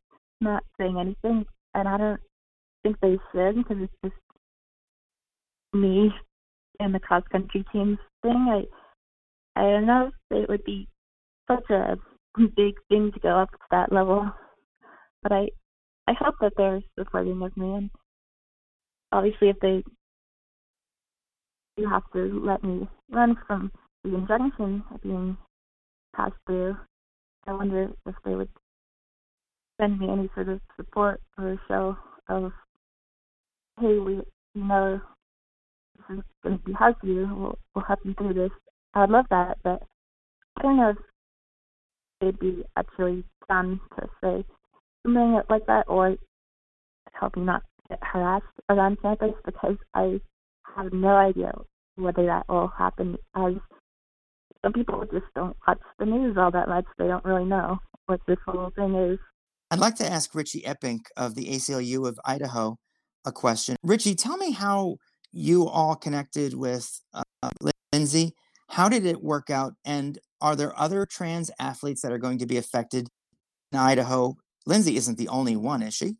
not 0.41 0.63
saying 0.79 0.97
anything, 0.99 1.45
and 1.75 1.87
I 1.87 1.97
don't 1.97 2.21
think 2.83 2.97
they 3.01 3.17
should 3.31 3.55
because 3.55 3.77
it's 3.83 3.93
just 4.03 4.15
me 5.73 6.11
and 6.79 6.93
the 6.93 6.99
cross 6.99 7.23
country 7.31 7.65
teams 7.71 7.97
thing. 8.21 8.47
I 8.49 9.59
I 9.59 9.63
don't 9.63 9.85
know 9.85 10.11
if 10.31 10.43
it 10.43 10.49
would 10.49 10.63
be 10.63 10.87
such 11.49 11.69
a 11.69 11.97
big 12.55 12.75
thing 12.89 13.11
to 13.13 13.19
go 13.19 13.37
up 13.37 13.51
to 13.51 13.57
that 13.71 13.91
level, 13.91 14.31
but 15.23 15.31
I 15.31 15.49
I 16.07 16.13
hope 16.13 16.35
that 16.41 16.53
they're 16.57 16.81
supporting 16.97 17.41
of 17.41 17.55
me, 17.57 17.73
and 17.73 17.89
obviously 19.11 19.49
if 19.49 19.59
they 19.61 19.83
you 21.77 21.89
have 21.89 22.03
to 22.13 22.41
let 22.43 22.63
me 22.63 22.87
run 23.11 23.37
from 23.47 23.71
the 24.03 24.15
injunction 24.15 24.83
being 25.01 25.37
passed 26.15 26.35
through. 26.45 26.77
I 27.47 27.53
wonder 27.53 27.89
if 28.05 28.15
they 28.25 28.35
would 28.35 28.49
send 29.79 29.99
me 29.99 30.09
any 30.09 30.29
sort 30.35 30.49
of 30.49 30.59
support 30.75 31.21
or 31.37 31.59
show 31.67 31.97
of, 32.27 32.51
hey, 33.79 33.97
we 33.97 34.21
you 34.55 34.63
know 34.63 35.01
this 36.09 36.17
is 36.17 36.23
going 36.43 36.57
to 36.57 36.63
be 36.63 36.73
hard 36.73 36.95
for 36.99 37.07
you. 37.07 37.29
We'll, 37.35 37.57
we'll 37.75 37.85
help 37.85 37.99
you 38.03 38.13
through 38.15 38.33
this. 38.33 38.51
I 38.93 39.01
would 39.01 39.09
love 39.11 39.25
that, 39.29 39.57
but 39.63 39.81
I 40.57 40.61
don't 40.63 40.77
know 40.77 40.89
if 40.89 40.97
it'd 42.21 42.39
be 42.39 42.63
actually 42.75 43.23
done 43.47 43.79
to 43.97 44.07
say 44.21 44.45
something 45.03 45.41
like 45.49 45.65
that 45.67 45.85
or 45.87 46.15
help 47.13 47.35
me 47.35 47.43
not 47.43 47.63
get 47.89 47.99
harassed 48.01 48.45
around 48.69 49.01
campus 49.01 49.33
because 49.45 49.77
I 49.93 50.19
have 50.75 50.93
no 50.93 51.15
idea 51.15 51.53
whether 51.95 52.25
that 52.25 52.47
will 52.47 52.67
happen 52.67 53.17
as 53.35 53.53
some 54.63 54.73
people 54.73 55.03
just 55.11 55.25
don't 55.35 55.55
watch 55.67 55.79
the 55.99 56.05
news 56.05 56.37
all 56.37 56.51
that 56.51 56.67
much. 56.67 56.85
They 56.97 57.07
don't 57.07 57.23
really 57.25 57.45
know 57.45 57.79
what 58.07 58.19
this 58.27 58.37
whole 58.45 58.71
thing 58.75 58.95
is. 58.95 59.19
I'd 59.71 59.79
like 59.79 59.95
to 59.95 60.11
ask 60.11 60.33
Richie 60.33 60.61
Eppink 60.61 61.01
of 61.15 61.35
the 61.35 61.45
ACLU 61.45 62.07
of 62.07 62.19
Idaho 62.25 62.77
a 63.25 63.31
question. 63.31 63.75
Richie, 63.83 64.15
tell 64.15 64.37
me 64.37 64.51
how 64.51 64.97
you 65.31 65.67
all 65.67 65.95
connected 65.95 66.53
with 66.55 67.01
uh, 67.13 67.49
Lindsay. 67.93 68.33
How 68.69 68.89
did 68.89 69.05
it 69.05 69.21
work 69.21 69.49
out? 69.49 69.73
And 69.85 70.17
are 70.41 70.55
there 70.55 70.77
other 70.79 71.05
trans 71.05 71.51
athletes 71.59 72.01
that 72.01 72.11
are 72.11 72.17
going 72.17 72.39
to 72.39 72.45
be 72.45 72.57
affected 72.57 73.07
in 73.71 73.79
Idaho? 73.79 74.35
Lindsay 74.65 74.95
isn't 74.95 75.17
the 75.17 75.27
only 75.27 75.55
one, 75.55 75.81
is 75.81 75.93
she? 75.93 76.15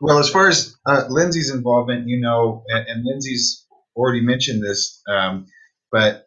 Well, 0.00 0.18
as 0.18 0.28
far 0.28 0.48
as 0.48 0.76
uh, 0.86 1.04
Lindsay's 1.08 1.50
involvement, 1.54 2.08
you 2.08 2.20
know, 2.20 2.64
and, 2.68 2.86
and 2.88 3.04
Lindsay's 3.04 3.66
already 3.94 4.20
mentioned 4.20 4.62
this. 4.62 5.02
Um, 5.08 5.46
but 5.92 6.26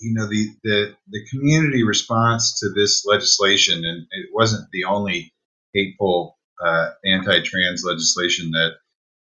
you 0.00 0.14
know 0.14 0.26
the, 0.28 0.48
the 0.64 0.94
the 1.10 1.26
community 1.30 1.84
response 1.84 2.60
to 2.60 2.70
this 2.70 3.04
legislation, 3.06 3.84
and 3.84 4.06
it 4.12 4.30
wasn't 4.32 4.68
the 4.72 4.84
only 4.84 5.32
hateful 5.74 6.38
uh, 6.64 6.90
anti-trans 7.04 7.84
legislation 7.84 8.50
that 8.52 8.72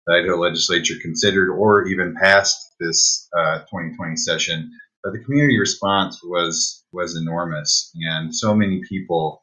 the 0.06 0.14
Idaho 0.14 0.36
legislature 0.38 0.94
considered 1.02 1.50
or 1.50 1.86
even 1.88 2.14
passed 2.20 2.74
this 2.80 3.28
uh, 3.38 3.60
2020 3.60 4.16
session. 4.16 4.72
But 5.04 5.12
the 5.14 5.24
community 5.24 5.58
response 5.58 6.20
was 6.24 6.84
was 6.92 7.16
enormous, 7.16 7.92
and 7.96 8.34
so 8.34 8.54
many 8.54 8.82
people 8.88 9.38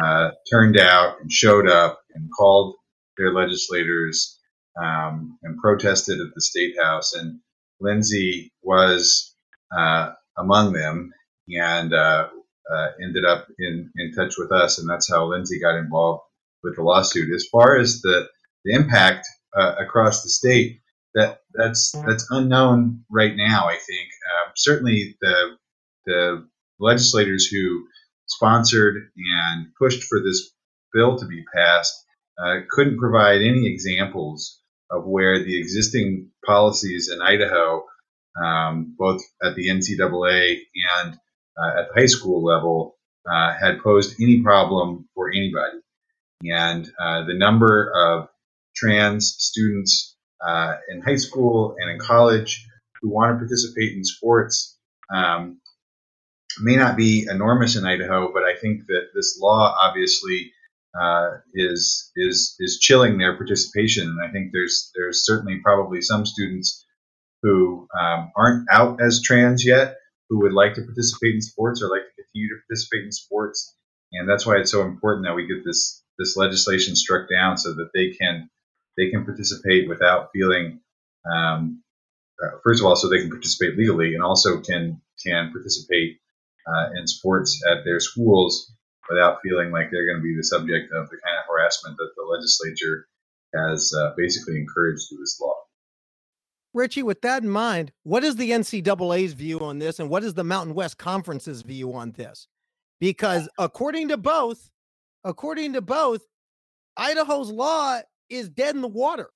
uh, 0.00 0.30
turned 0.50 0.78
out 0.78 1.20
and 1.20 1.30
showed 1.30 1.68
up 1.68 2.00
and 2.14 2.30
called 2.36 2.76
their 3.18 3.32
legislators 3.32 4.38
um, 4.82 5.38
and 5.42 5.58
protested 5.58 6.20
at 6.20 6.34
the 6.34 6.40
state 6.40 6.74
house. 6.80 7.14
And 7.14 7.40
Lindsay 7.80 8.52
was 8.62 9.27
among 10.36 10.72
them 10.72 11.12
and 11.56 11.94
uh, 11.94 12.28
uh, 12.70 12.88
ended 13.02 13.24
up 13.24 13.48
in, 13.58 13.90
in 13.96 14.12
touch 14.12 14.34
with 14.38 14.52
us, 14.52 14.78
and 14.78 14.88
that's 14.88 15.10
how 15.10 15.26
Lindsay 15.26 15.60
got 15.60 15.76
involved 15.76 16.22
with 16.62 16.76
the 16.76 16.82
lawsuit. 16.82 17.34
As 17.34 17.46
far 17.50 17.76
as 17.76 18.02
the, 18.02 18.28
the 18.64 18.74
impact 18.74 19.26
uh, 19.56 19.74
across 19.78 20.22
the 20.22 20.28
state, 20.28 20.80
that 21.14 21.40
that's 21.54 21.92
that's 22.06 22.26
unknown 22.30 23.04
right 23.10 23.34
now. 23.34 23.66
I 23.66 23.76
think 23.76 24.08
uh, 24.30 24.50
certainly 24.56 25.16
the 25.20 25.56
the 26.04 26.46
legislators 26.78 27.46
who 27.46 27.86
sponsored 28.26 29.10
and 29.16 29.68
pushed 29.78 30.04
for 30.04 30.20
this 30.22 30.50
bill 30.92 31.18
to 31.18 31.26
be 31.26 31.44
passed 31.54 32.04
uh, 32.38 32.58
couldn't 32.70 32.98
provide 32.98 33.40
any 33.40 33.66
examples 33.66 34.60
of 34.90 35.06
where 35.06 35.42
the 35.42 35.58
existing 35.58 36.30
policies 36.44 37.10
in 37.12 37.22
Idaho 37.22 37.84
um, 38.42 38.94
both 38.98 39.22
at 39.42 39.54
the 39.54 39.68
NCAA 39.68 40.60
and 41.00 41.14
uh, 41.56 41.80
at 41.80 41.88
the 41.88 42.00
high 42.00 42.06
school 42.06 42.44
level, 42.44 42.96
uh, 43.30 43.54
had 43.60 43.82
posed 43.82 44.20
any 44.20 44.42
problem 44.42 45.08
for 45.14 45.30
anybody. 45.30 45.78
And 46.44 46.90
uh, 47.00 47.24
the 47.24 47.34
number 47.34 47.92
of 47.94 48.28
trans 48.76 49.34
students 49.38 50.16
uh, 50.46 50.76
in 50.88 51.02
high 51.02 51.16
school 51.16 51.76
and 51.78 51.90
in 51.90 51.98
college 51.98 52.64
who 53.00 53.10
want 53.10 53.34
to 53.34 53.38
participate 53.38 53.92
in 53.92 54.04
sports 54.04 54.78
um, 55.12 55.60
may 56.60 56.76
not 56.76 56.96
be 56.96 57.26
enormous 57.28 57.76
in 57.76 57.84
Idaho, 57.84 58.32
but 58.32 58.44
I 58.44 58.54
think 58.56 58.86
that 58.86 59.08
this 59.14 59.38
law 59.40 59.76
obviously 59.80 60.52
uh, 60.98 61.38
is 61.54 62.10
is 62.16 62.56
is 62.58 62.78
chilling 62.78 63.18
their 63.18 63.36
participation. 63.36 64.08
And 64.08 64.20
I 64.22 64.30
think 64.32 64.50
there's 64.52 64.90
there's 64.94 65.24
certainly 65.24 65.60
probably 65.62 66.00
some 66.00 66.24
students 66.24 66.84
who 67.42 67.86
um, 67.98 68.32
aren't 68.36 68.68
out 68.70 69.00
as 69.00 69.22
trans 69.22 69.64
yet, 69.64 69.96
who 70.28 70.40
would 70.40 70.52
like 70.52 70.74
to 70.74 70.82
participate 70.82 71.34
in 71.34 71.40
sports 71.40 71.82
or 71.82 71.88
like 71.88 72.02
to 72.02 72.22
continue 72.22 72.48
to 72.48 72.60
participate 72.66 73.04
in 73.04 73.12
sports. 73.12 73.74
And 74.12 74.28
that's 74.28 74.46
why 74.46 74.56
it's 74.56 74.70
so 74.70 74.82
important 74.82 75.26
that 75.26 75.34
we 75.34 75.46
get 75.46 75.64
this 75.64 76.02
this 76.18 76.36
legislation 76.36 76.96
struck 76.96 77.28
down 77.30 77.56
so 77.56 77.74
that 77.74 77.90
they 77.94 78.10
can 78.10 78.50
they 78.96 79.10
can 79.10 79.24
participate 79.24 79.88
without 79.88 80.30
feeling 80.32 80.80
um, 81.30 81.82
uh, 82.42 82.58
first 82.64 82.80
of 82.80 82.86
all 82.86 82.96
so 82.96 83.08
they 83.08 83.20
can 83.20 83.30
participate 83.30 83.76
legally 83.76 84.14
and 84.14 84.22
also 84.22 84.60
can 84.60 85.00
can 85.24 85.52
participate 85.52 86.18
uh, 86.66 86.90
in 86.98 87.06
sports 87.06 87.62
at 87.70 87.84
their 87.84 88.00
schools 88.00 88.72
without 89.08 89.40
feeling 89.42 89.70
like 89.70 89.90
they're 89.90 90.06
going 90.06 90.18
to 90.18 90.22
be 90.22 90.36
the 90.36 90.44
subject 90.44 90.92
of 90.92 91.08
the 91.10 91.16
kind 91.24 91.38
of 91.38 91.44
harassment 91.48 91.96
that 91.96 92.10
the 92.16 92.24
legislature 92.24 93.06
has 93.54 93.92
uh, 93.98 94.12
basically 94.16 94.56
encouraged 94.56 95.08
through 95.08 95.18
this 95.18 95.40
law. 95.40 95.54
Richie, 96.74 97.02
with 97.02 97.22
that 97.22 97.42
in 97.42 97.48
mind, 97.48 97.92
what 98.02 98.24
is 98.24 98.36
the 98.36 98.50
NCAA's 98.50 99.32
view 99.32 99.60
on 99.60 99.78
this, 99.78 99.98
and 99.98 100.10
what 100.10 100.24
is 100.24 100.34
the 100.34 100.44
Mountain 100.44 100.74
West 100.74 100.98
Conference's 100.98 101.62
view 101.62 101.94
on 101.94 102.12
this? 102.12 102.46
Because 103.00 103.48
according 103.58 104.08
to 104.08 104.16
both, 104.16 104.70
according 105.24 105.74
to 105.74 105.80
both, 105.80 106.22
Idaho's 106.96 107.50
law 107.50 108.00
is 108.28 108.48
dead 108.48 108.74
in 108.74 108.82
the 108.82 108.88
water. 108.88 109.30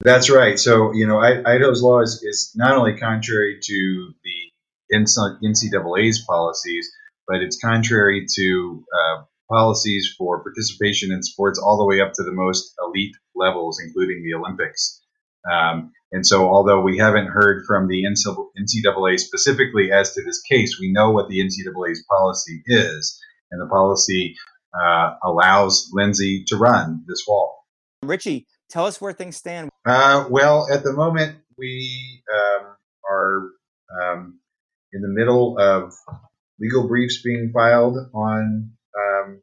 That's 0.00 0.30
right. 0.30 0.58
So 0.58 0.92
you 0.92 1.06
know, 1.06 1.18
Idaho's 1.18 1.82
law 1.82 2.00
is, 2.00 2.22
is 2.22 2.52
not 2.54 2.76
only 2.76 2.96
contrary 2.96 3.58
to 3.60 4.10
the 4.24 4.96
NCAA's 4.96 6.24
policies, 6.26 6.88
but 7.26 7.42
it's 7.42 7.58
contrary 7.60 8.26
to 8.36 8.84
uh, 8.94 9.22
policies 9.50 10.14
for 10.16 10.42
participation 10.42 11.12
in 11.12 11.22
sports 11.22 11.58
all 11.58 11.78
the 11.78 11.84
way 11.84 12.00
up 12.00 12.12
to 12.14 12.22
the 12.22 12.32
most 12.32 12.74
elite 12.80 13.16
levels, 13.34 13.80
including 13.84 14.22
the 14.22 14.34
Olympics. 14.34 15.00
Um, 15.50 15.92
and 16.10 16.26
so, 16.26 16.48
although 16.48 16.80
we 16.80 16.98
haven't 16.98 17.26
heard 17.26 17.64
from 17.66 17.86
the 17.86 18.04
NCAA 18.04 19.20
specifically 19.20 19.92
as 19.92 20.14
to 20.14 20.22
this 20.22 20.40
case, 20.40 20.78
we 20.80 20.90
know 20.90 21.10
what 21.10 21.28
the 21.28 21.40
NCAA's 21.40 22.04
policy 22.08 22.62
is. 22.66 23.20
And 23.50 23.60
the 23.60 23.66
policy 23.66 24.36
uh, 24.78 25.14
allows 25.22 25.90
Lindsay 25.92 26.44
to 26.48 26.56
run 26.56 27.04
this 27.06 27.22
fall. 27.22 27.64
Richie, 28.02 28.46
tell 28.70 28.86
us 28.86 29.00
where 29.00 29.12
things 29.12 29.36
stand. 29.36 29.70
Uh, 29.84 30.26
well, 30.30 30.66
at 30.72 30.82
the 30.82 30.92
moment, 30.92 31.36
we 31.58 32.22
um, 32.32 32.66
are 33.10 33.50
um, 34.00 34.38
in 34.92 35.02
the 35.02 35.08
middle 35.08 35.58
of 35.58 35.92
legal 36.58 36.88
briefs 36.88 37.22
being 37.22 37.50
filed 37.52 37.96
on 38.14 38.70
um, 38.98 39.42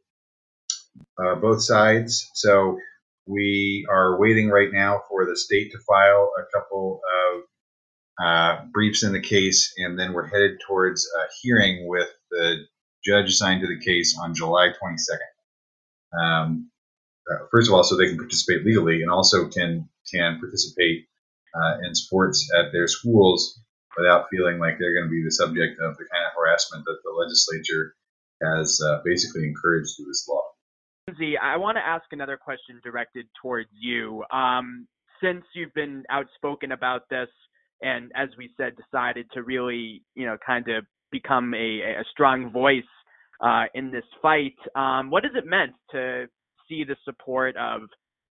uh, 1.20 1.36
both 1.36 1.64
sides. 1.64 2.30
So 2.34 2.80
we 3.28 3.86
are 3.90 4.20
waiting 4.20 4.50
right 4.50 4.70
now 4.72 5.02
for 5.10 5.26
the 5.26 5.38
state 5.38 5.72
to 5.72 5.80
file 5.80 6.32
a 6.40 6.58
couple 6.58 7.02
of 7.24 7.44
uh, 8.24 8.62
briefs 8.72 9.04
in 9.04 9.14
the 9.14 9.22
case, 9.22 9.74
and 9.78 10.00
then 10.00 10.14
we're 10.14 10.28
headed 10.28 10.60
towards 10.66 11.06
a 11.06 11.28
hearing 11.42 11.88
with 11.88 12.10
the 12.32 12.66
judge 13.04 13.30
assigned 13.30 13.62
to 13.62 13.68
the 13.68 13.84
case 13.84 14.18
on 14.20 14.34
July 14.34 14.70
22nd. 14.70 16.20
Um, 16.22 16.72
uh, 17.30 17.46
first 17.52 17.68
of 17.68 17.74
all, 17.74 17.84
so 17.84 17.98
they 17.98 18.08
can 18.08 18.18
participate 18.18 18.66
legally, 18.66 19.02
and 19.02 19.12
also 19.12 19.48
can 19.48 19.90
can 20.12 20.40
participate 20.40 21.08
uh, 21.56 21.78
in 21.86 21.96
sports 21.96 22.50
at 22.58 22.72
their 22.72 22.88
schools 22.88 23.60
without 23.98 24.28
feeling 24.30 24.60
like 24.60 24.78
they're 24.78 24.94
going 24.94 25.08
to 25.08 25.12
be 25.12 25.24
the 25.24 25.32
subject 25.32 25.80
of 25.80 25.98
the 25.98 26.06
kind 26.12 26.26
of 26.26 26.34
harassment 26.38 26.86
that 26.86 27.00
the 27.04 27.12
legislature 27.12 27.96
has 28.44 28.80
uh, 28.86 29.00
basically 29.04 29.48
encouraged 29.48 29.96
through 29.96 30.06
this 30.06 30.28
law. 30.30 30.45
Lindsay, 31.18 31.38
I 31.38 31.58
want 31.58 31.78
to 31.78 31.86
ask 31.86 32.04
another 32.12 32.38
question 32.38 32.80
directed 32.84 33.28
towards 33.42 33.70
you. 33.80 34.24
Um, 34.32 34.88
since 35.22 35.44
you've 35.54 35.74
been 35.74 36.04
outspoken 36.10 36.72
about 36.72 37.04
this, 37.10 37.30
and 37.82 38.12
as 38.16 38.30
we 38.38 38.50
said, 38.58 38.74
decided 38.76 39.28
to 39.34 39.44
really, 39.44 40.02
you 40.16 40.26
know, 40.26 40.38
kind 40.46 40.68
of 40.70 40.86
become 41.12 41.54
a, 41.54 41.82
a 41.82 42.04
strong 42.12 42.52
voice 42.52 42.84
uh, 43.42 43.64
in 43.74 43.92
this 43.92 44.04
fight, 44.22 44.56
um, 44.76 45.10
what 45.10 45.24
has 45.24 45.34
it 45.36 45.46
meant 45.46 45.72
to 45.92 46.26
see 46.68 46.84
the 46.84 46.96
support 47.06 47.56
of 47.58 47.82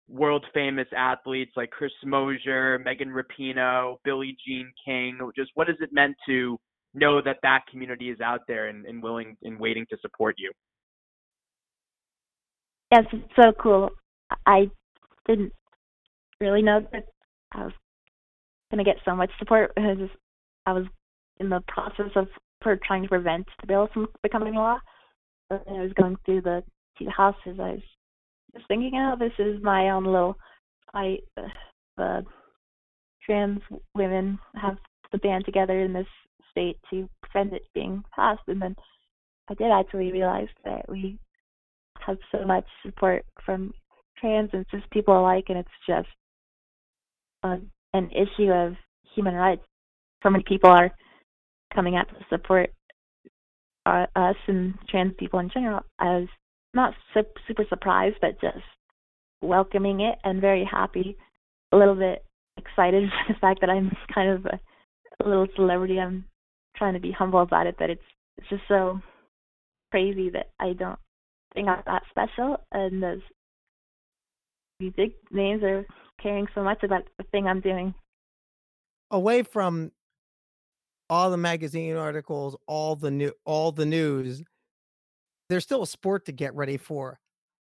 world 0.07 0.45
famous 0.53 0.87
athletes 0.95 1.51
like 1.55 1.69
Chris 1.71 1.91
Mosier, 2.05 2.79
Megan 2.79 3.09
Rapinoe, 3.09 3.97
Billie 4.03 4.37
Jean 4.45 4.71
King? 4.85 5.19
Just 5.35 5.51
what 5.55 5.67
has 5.67 5.77
it 5.81 5.89
meant 5.91 6.15
to 6.27 6.57
know 6.93 7.21
that 7.21 7.37
that 7.43 7.61
community 7.69 8.09
is 8.09 8.19
out 8.21 8.41
there 8.47 8.67
and, 8.67 8.85
and 8.85 9.01
willing 9.01 9.37
and 9.43 9.59
waiting 9.59 9.85
to 9.89 9.97
support 10.01 10.35
you? 10.37 10.51
Yes, 12.91 13.05
it's 13.13 13.35
so 13.35 13.51
cool. 13.61 13.91
I 14.45 14.69
didn't 15.27 15.53
really 16.41 16.61
know 16.61 16.81
that 16.91 17.05
I 17.51 17.65
was 17.65 17.73
going 18.71 18.83
to 18.83 18.89
get 18.89 19.01
so 19.05 19.15
much 19.15 19.29
support 19.37 19.73
because 19.75 20.09
I 20.65 20.73
was 20.73 20.85
in 21.39 21.49
the 21.49 21.61
process 21.67 22.11
of 22.15 22.27
for 22.61 22.77
trying 22.85 23.03
to 23.03 23.09
prevent 23.09 23.47
the 23.61 23.67
bill 23.67 23.89
from 23.93 24.07
becoming 24.23 24.55
law. 24.55 24.79
And 25.49 25.77
I 25.77 25.81
was 25.81 25.93
going 25.93 26.17
through 26.25 26.41
the 26.41 26.63
two 26.97 27.07
houses. 27.15 27.59
I 27.59 27.71
was 27.71 27.81
just 28.53 28.67
thinking, 28.67 28.91
oh, 28.95 29.15
this 29.17 29.33
is 29.39 29.61
my 29.63 29.89
own 29.89 30.05
little 30.05 30.35
fight. 30.91 31.23
The 31.97 32.25
trans 33.25 33.61
women 33.95 34.39
have 34.55 34.77
the 35.11 35.17
band 35.19 35.45
together 35.45 35.79
in 35.79 35.93
this 35.93 36.07
state 36.51 36.77
to 36.89 37.07
prevent 37.21 37.53
it 37.53 37.63
being 37.73 38.03
passed. 38.15 38.41
And 38.47 38.61
then 38.61 38.75
I 39.49 39.53
did 39.53 39.71
actually 39.71 40.11
realize 40.11 40.47
that 40.65 40.89
we 40.89 41.17
have 42.09 42.17
so 42.31 42.45
much 42.45 42.65
support 42.83 43.25
from 43.45 43.73
trans 44.19 44.49
and 44.53 44.65
cis 44.71 44.81
people 44.91 45.19
alike, 45.19 45.45
and 45.49 45.57
it's 45.57 45.69
just 45.87 46.07
a, 47.43 47.57
an 47.93 48.09
issue 48.11 48.51
of 48.51 48.73
human 49.15 49.35
rights. 49.35 49.63
So 50.23 50.29
many 50.29 50.43
people 50.47 50.69
are 50.69 50.91
coming 51.73 51.95
out 51.95 52.09
to 52.09 52.15
support 52.29 52.71
uh, 53.85 54.05
us 54.15 54.35
and 54.47 54.73
trans 54.89 55.13
people 55.17 55.39
in 55.39 55.49
general. 55.53 55.81
I 55.99 56.19
was 56.19 56.27
not 56.73 56.93
su- 57.13 57.23
super 57.47 57.65
surprised, 57.69 58.17
but 58.21 58.41
just 58.41 58.57
welcoming 59.41 60.01
it 60.01 60.15
and 60.23 60.41
very 60.41 60.67
happy, 60.69 61.15
a 61.71 61.77
little 61.77 61.95
bit 61.95 62.23
excited 62.57 63.09
for 63.27 63.33
the 63.33 63.39
fact 63.39 63.61
that 63.61 63.69
I'm 63.69 63.91
kind 64.13 64.31
of 64.31 64.45
a, 64.45 64.59
a 65.23 65.27
little 65.27 65.47
celebrity. 65.55 65.99
I'm 65.99 66.25
trying 66.75 66.93
to 66.93 66.99
be 66.99 67.11
humble 67.11 67.41
about 67.41 67.67
it, 67.67 67.75
but 67.77 67.89
it's 67.89 68.01
it's 68.37 68.49
just 68.49 68.63
so 68.67 68.99
crazy 69.91 70.29
that 70.29 70.47
I 70.59 70.73
don't 70.73 70.99
think 71.53 71.67
I'm 71.67 71.83
that 71.85 72.03
special, 72.09 72.57
and 72.71 73.01
those 73.01 73.21
these 74.79 74.93
big 74.95 75.11
names 75.31 75.61
are 75.63 75.85
caring 76.21 76.47
so 76.55 76.63
much 76.63 76.83
about 76.83 77.03
the 77.17 77.25
thing 77.25 77.47
I'm 77.47 77.61
doing. 77.61 77.93
Away 79.11 79.43
from 79.43 79.91
all 81.09 81.31
the 81.31 81.37
magazine 81.37 81.95
articles, 81.95 82.55
all 82.67 82.95
the 82.95 83.11
new, 83.11 83.33
all 83.45 83.71
the 83.71 83.85
news, 83.85 84.43
there's 85.49 85.63
still 85.63 85.81
a 85.81 85.87
sport 85.87 86.25
to 86.25 86.31
get 86.31 86.53
ready 86.55 86.77
for. 86.77 87.19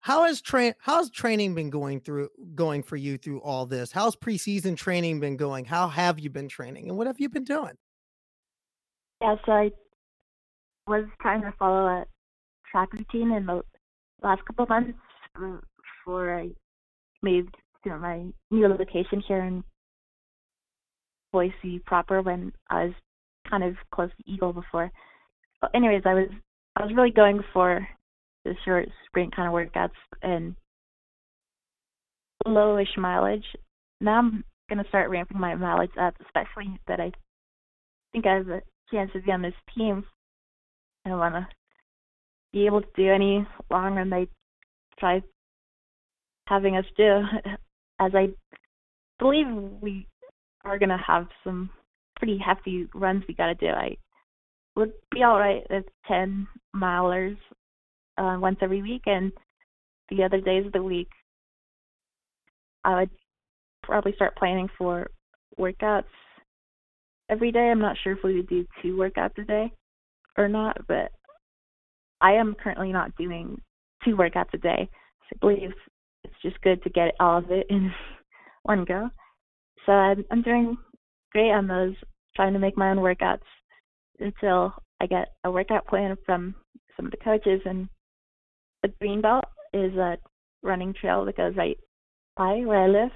How 0.03 0.25
has 0.25 0.41
train 0.41 0.75
how's 0.81 1.11
training 1.11 1.55
been 1.55 1.71
going 1.71 2.01
through 2.01 2.31
going 2.55 2.83
for 2.83 2.97
you 2.97 3.19
through 3.19 3.41
all 3.43 3.67
this? 3.67 3.93
How's 3.93 4.17
preseason 4.17 4.77
training 4.77 5.21
been 5.21 5.37
going? 5.37 5.67
How 5.67 5.89
have 5.89 6.19
you 6.19 6.31
been 6.31 6.49
training 6.49 6.89
and 6.89 6.97
what 6.97 7.07
have 7.07 7.21
you 7.21 7.29
been 7.29 7.45
doing? 7.45 7.77
Yeah, 9.21 9.37
so 9.45 9.53
I 9.53 9.71
was 10.87 11.05
trying 11.21 11.43
to 11.43 11.53
follow 11.59 11.87
a 11.87 12.07
track 12.71 12.93
routine 12.93 13.33
in 13.33 13.47
the 13.47 13.63
last 14.23 14.45
couple 14.45 14.65
of 14.65 14.69
months 14.69 14.99
um, 15.37 15.61
before 16.05 16.39
I 16.39 16.51
moved 17.23 17.57
to 17.85 17.97
my 17.99 18.27
new 18.51 18.69
location 18.69 19.23
here 19.27 19.45
in 19.45 19.65
Boise 21.33 21.81
proper 21.87 22.23
when 22.23 22.53
I 22.71 22.87
was 22.87 22.95
kind 23.49 23.65
of 23.65 23.75
close 23.95 24.11
to 24.11 24.31
Eagle 24.31 24.53
before. 24.53 24.91
But 25.61 25.71
anyways, 25.75 26.03
I 26.05 26.15
was 26.15 26.29
I 26.77 26.85
was 26.85 26.95
really 26.95 27.11
going 27.11 27.41
for 27.53 27.87
the 28.45 28.55
short 28.65 28.89
sprint 29.07 29.35
kind 29.35 29.49
of 29.49 29.55
workouts 29.55 29.91
and 30.23 30.55
lowish 32.47 32.97
mileage. 32.97 33.45
Now 34.01 34.19
I'm 34.19 34.45
gonna 34.69 34.85
start 34.89 35.11
ramping 35.11 35.39
my 35.39 35.55
mileage 35.55 35.91
up, 36.01 36.15
especially 36.25 36.79
that 36.89 37.01
I 37.01 37.13
think 38.13 38.27
I 38.27 38.37
have 38.37 38.49
a 38.49 38.63
chance 38.91 39.11
to 39.13 39.21
be 39.21 39.31
on 39.31 39.43
this 39.43 39.55
team. 39.77 40.05
I 41.07 41.11
wanna 41.11 41.49
be 42.53 42.67
able 42.67 42.83
to 42.83 42.89
do 42.97 43.11
any 43.11 43.47
long 43.71 43.95
run 43.95 44.11
they 44.11 44.29
try 44.99 45.23
having 46.47 46.77
us 46.77 46.85
do. 46.97 47.23
As 48.01 48.13
I 48.15 48.29
believe 49.19 49.47
we 49.81 50.07
are 50.65 50.79
gonna 50.79 51.03
have 51.07 51.27
some 51.45 51.71
pretty 52.17 52.39
hefty 52.39 52.89
runs 52.95 53.25
we 53.27 53.35
gotta 53.35 53.55
do. 53.55 53.69
I 53.69 53.97
would 54.77 54.93
be 55.11 55.23
all 55.23 55.39
right 55.39 55.63
with 55.71 55.85
ten 56.07 56.47
milers 56.75 57.37
uh, 58.19 58.37
once 58.41 58.59
every 58.63 58.83
week, 58.83 59.03
and 59.07 59.33
the 60.09 60.23
other 60.23 60.41
days 60.41 60.67
of 60.67 60.73
the 60.73 60.83
week, 60.83 61.09
I 62.85 63.01
would 63.01 63.11
probably 63.83 64.13
start 64.15 64.37
planning 64.37 64.69
for 64.77 65.11
workouts 65.59 66.05
every 67.29 67.53
day. 67.53 67.71
I'm 67.71 67.81
not 67.81 67.97
sure 68.03 68.13
if 68.13 68.25
we 68.25 68.37
would 68.37 68.49
do 68.49 68.67
two 68.83 68.97
workouts 68.97 69.39
a 69.39 69.45
day 69.45 69.73
or 70.37 70.49
not, 70.49 70.77
but 70.89 71.13
I 72.21 72.33
am 72.33 72.55
currently 72.55 72.93
not 72.93 73.17
doing 73.17 73.61
two 74.05 74.17
workouts 74.17 74.55
a 74.55 74.59
day. 74.59 74.89
So 75.29 75.37
I 75.37 75.39
believe 75.41 75.73
it's 76.25 76.35
just 76.43 76.61
good 76.63 76.83
to 76.83 76.91
get 76.91 77.15
all 77.21 77.39
of 77.39 77.51
it 77.51 77.67
in 77.71 77.93
one 78.63 78.85
go. 78.85 79.11
So 79.87 79.93
I'm, 79.93 80.25
I'm 80.31 80.43
doing 80.43 80.77
great 81.33 81.51
on 81.51 81.67
those, 81.67 81.95
trying 82.37 82.53
to 82.53 82.59
make 82.59 82.77
my 82.77 82.91
own 82.91 82.99
workouts 82.99 83.41
until 84.19 84.75
I 85.01 85.07
get 85.07 85.29
a 85.45 85.51
workout 85.51 85.87
plan 85.87 86.17
from 86.27 86.55
some 86.97 87.07
of 87.07 87.11
the 87.13 87.19
coaches. 87.19 87.61
And 87.65 87.89
the 88.83 88.93
green 89.01 89.21
belt 89.21 89.45
is 89.73 89.95
a 89.95 90.19
running 90.63 90.95
trail 90.95 91.25
that 91.25 91.37
goes 91.37 91.57
right 91.57 91.79
by 92.37 92.61
where 92.65 92.85
I 92.85 92.89
live, 92.89 93.11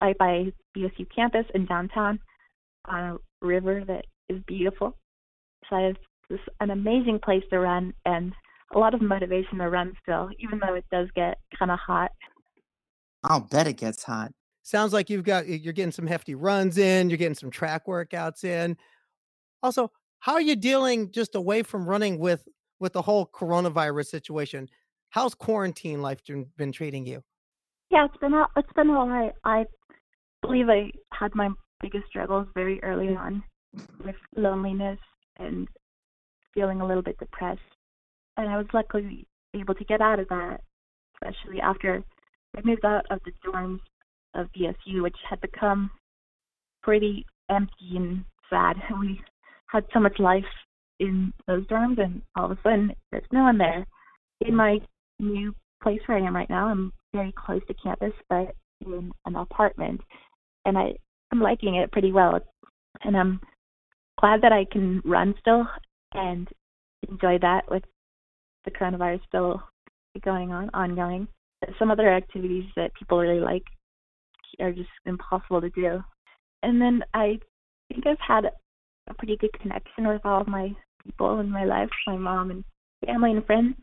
right 0.00 0.16
by 0.18 0.52
BSU 0.76 1.06
campus 1.14 1.46
in 1.54 1.66
downtown 1.66 2.20
on 2.86 3.00
a 3.00 3.46
river 3.46 3.82
that 3.86 4.04
is 4.28 4.42
beautiful. 4.46 4.96
So 5.68 5.76
I 5.76 5.92
have 6.30 6.38
this 6.38 6.46
an 6.60 6.70
amazing 6.70 7.18
place 7.22 7.42
to 7.50 7.58
run 7.58 7.92
and 8.04 8.32
a 8.74 8.78
lot 8.78 8.94
of 8.94 9.00
motivation 9.00 9.58
to 9.58 9.68
run 9.68 9.92
still, 10.02 10.28
even 10.38 10.58
though 10.58 10.74
it 10.74 10.84
does 10.90 11.08
get 11.14 11.38
kind 11.58 11.70
of 11.70 11.78
hot. 11.78 12.10
I'll 13.22 13.40
bet 13.40 13.66
it 13.66 13.74
gets 13.74 14.02
hot. 14.02 14.32
Sounds 14.62 14.92
like 14.92 15.10
you've 15.10 15.24
got 15.24 15.46
you're 15.46 15.72
getting 15.72 15.92
some 15.92 16.06
hefty 16.06 16.34
runs 16.34 16.78
in, 16.78 17.10
you're 17.10 17.18
getting 17.18 17.34
some 17.34 17.50
track 17.50 17.86
workouts 17.86 18.44
in. 18.44 18.76
Also, 19.62 19.90
how 20.20 20.32
are 20.32 20.40
you 20.40 20.56
dealing 20.56 21.10
just 21.10 21.34
away 21.34 21.62
from 21.62 21.88
running 21.88 22.18
with 22.18 22.46
with 22.80 22.92
the 22.92 23.02
whole 23.02 23.26
coronavirus 23.26 24.06
situation? 24.06 24.68
How's 25.10 25.34
quarantine 25.34 26.02
life 26.02 26.20
been 26.56 26.72
treating 26.72 27.06
you? 27.06 27.22
Yeah, 27.90 28.06
it's 28.06 28.16
been 28.16 28.34
it's 28.56 28.72
been 28.74 28.90
all 28.90 29.08
right. 29.08 29.32
I 29.44 29.66
believe 30.42 30.68
I 30.68 30.90
had 31.12 31.34
my 31.34 31.50
biggest 31.80 32.06
struggles 32.08 32.46
very 32.54 32.82
early 32.82 33.14
on 33.14 33.42
with 34.04 34.16
loneliness 34.36 34.98
and 35.38 35.68
feeling 36.54 36.80
a 36.80 36.86
little 36.86 37.02
bit 37.02 37.18
depressed 37.18 37.60
and 38.36 38.48
I 38.48 38.56
was 38.56 38.66
luckily 38.72 39.26
able 39.54 39.74
to 39.74 39.84
get 39.84 40.00
out 40.00 40.18
of 40.18 40.28
that, 40.28 40.60
especially 41.14 41.60
after 41.60 42.02
I 42.56 42.60
moved 42.64 42.84
out 42.84 43.06
of 43.10 43.20
the 43.24 43.32
dorms 43.46 43.80
of 44.34 44.48
BSU, 44.56 45.02
which 45.02 45.16
had 45.28 45.40
become 45.40 45.90
pretty 46.82 47.24
empty 47.50 47.96
and 47.96 48.24
sad. 48.50 48.76
We 49.00 49.20
had 49.66 49.84
so 49.92 50.00
much 50.00 50.18
life 50.18 50.44
in 51.00 51.32
those 51.46 51.66
dorms, 51.66 52.00
and 52.00 52.22
all 52.36 52.50
of 52.50 52.52
a 52.52 52.62
sudden, 52.62 52.92
there's 53.10 53.24
no 53.32 53.42
one 53.42 53.58
there. 53.58 53.84
In 54.40 54.54
my 54.54 54.78
new 55.18 55.54
place 55.82 56.00
where 56.06 56.18
I 56.18 56.26
am 56.26 56.34
right 56.34 56.50
now. 56.50 56.68
I'm 56.68 56.92
very 57.12 57.32
close 57.36 57.60
to 57.68 57.74
campus, 57.74 58.12
but 58.28 58.54
in 58.84 59.12
an 59.26 59.36
apartment, 59.36 60.00
and 60.64 60.76
I 60.76 60.94
I'm 61.30 61.40
liking 61.40 61.76
it 61.76 61.92
pretty 61.92 62.12
well. 62.12 62.40
And 63.02 63.16
I'm 63.16 63.40
glad 64.20 64.42
that 64.42 64.52
I 64.52 64.64
can 64.70 65.02
run 65.04 65.34
still 65.40 65.66
and 66.14 66.48
enjoy 67.08 67.38
that 67.40 67.70
with 67.70 67.82
the 68.64 68.70
coronavirus 68.70 69.20
still 69.28 69.62
going 70.22 70.52
on, 70.52 70.70
ongoing. 70.74 71.28
Some 71.78 71.90
other 71.90 72.12
activities 72.12 72.64
that 72.76 72.94
people 72.94 73.18
really 73.18 73.40
like 73.40 73.64
are 74.60 74.72
just 74.72 74.90
impossible 75.06 75.60
to 75.60 75.70
do. 75.70 76.02
And 76.62 76.80
then 76.80 77.02
I 77.14 77.38
think 77.88 78.06
I've 78.06 78.16
had 78.26 78.44
a 79.08 79.14
pretty 79.14 79.36
good 79.36 79.52
connection 79.60 80.08
with 80.08 80.24
all 80.24 80.40
of 80.40 80.48
my 80.48 80.74
people 81.04 81.40
in 81.40 81.50
my 81.50 81.64
life, 81.64 81.88
my 82.06 82.16
mom 82.16 82.50
and 82.50 82.64
family 83.04 83.32
and 83.32 83.44
friends. 83.44 83.74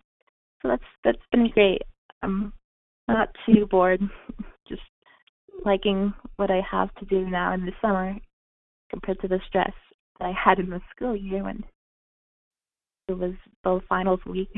So 0.61 0.69
that's 0.69 0.83
that's 1.03 1.25
been 1.31 1.49
great. 1.49 1.81
I'm 2.23 2.53
not 3.07 3.29
too 3.45 3.65
bored, 3.69 4.01
just 4.67 4.81
liking 5.65 6.13
what 6.37 6.51
I 6.51 6.61
have 6.69 6.93
to 6.95 7.05
do 7.05 7.29
now 7.29 7.53
in 7.53 7.65
the 7.65 7.71
summer 7.81 8.15
compared 8.89 9.19
to 9.21 9.27
the 9.27 9.39
stress 9.47 9.73
that 10.19 10.25
I 10.25 10.33
had 10.33 10.59
in 10.59 10.69
the 10.69 10.81
school 10.95 11.15
year 11.15 11.43
when 11.43 11.63
it 13.07 13.17
was 13.17 13.33
both 13.63 13.83
finals 13.89 14.19
week. 14.25 14.49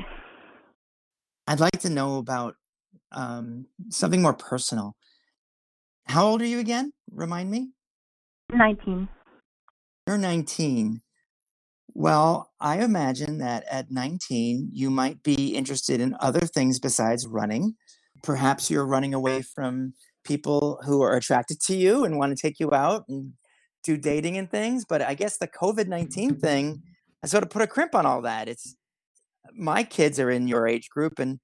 I'd 1.47 1.60
like 1.60 1.79
to 1.82 1.89
know 1.89 2.17
about 2.17 2.56
um, 3.12 3.67
something 3.89 4.21
more 4.21 4.34
personal. 4.34 4.95
How 6.08 6.25
old 6.25 6.41
are 6.41 6.47
you 6.47 6.60
again? 6.60 6.93
Remind 7.12 7.49
me. 7.49 7.71
19. 8.51 9.08
You're 10.08 10.17
19. 10.17 11.01
Well, 11.95 12.51
I 12.60 12.79
imagine 12.79 13.38
that 13.38 13.65
at 13.69 13.91
19, 13.91 14.69
you 14.71 14.89
might 14.89 15.21
be 15.23 15.56
interested 15.56 16.01
in 16.01 16.15
other 16.19 16.41
things 16.41 16.79
besides 16.79 17.27
running. 17.27 17.75
Perhaps 18.23 18.71
you're 18.71 18.86
running 18.86 19.13
away 19.13 19.41
from 19.41 19.93
people 20.23 20.79
who 20.86 21.01
are 21.01 21.15
attracted 21.15 21.60
to 21.62 21.75
you 21.75 22.03
and 22.03 22.17
want 22.17 22.36
to 22.36 22.41
take 22.41 22.60
you 22.60 22.73
out 22.73 23.03
and 23.08 23.34
do 23.84 23.97
dating 23.97 24.38
and 24.38 24.49
things. 24.49 24.86
But 24.86 25.01
I 25.01 25.13
guess 25.13 25.38
the 25.38 25.47
COVID 25.47 25.88
19 25.88 26.39
thing 26.39 26.82
has 27.24 27.32
sort 27.32 27.44
of 27.44 27.50
put 27.50 27.62
a 27.62 27.68
crimp 27.68 27.96
on 27.96 28.06
all 28.06 28.22
that. 28.22 28.48
It's 28.48 28.76
my 29.56 29.84
kids 29.84 30.20
are 30.20 30.30
in 30.30 30.48
your 30.48 30.68
age 30.68 30.90
group 30.90 31.18
and 31.18 31.40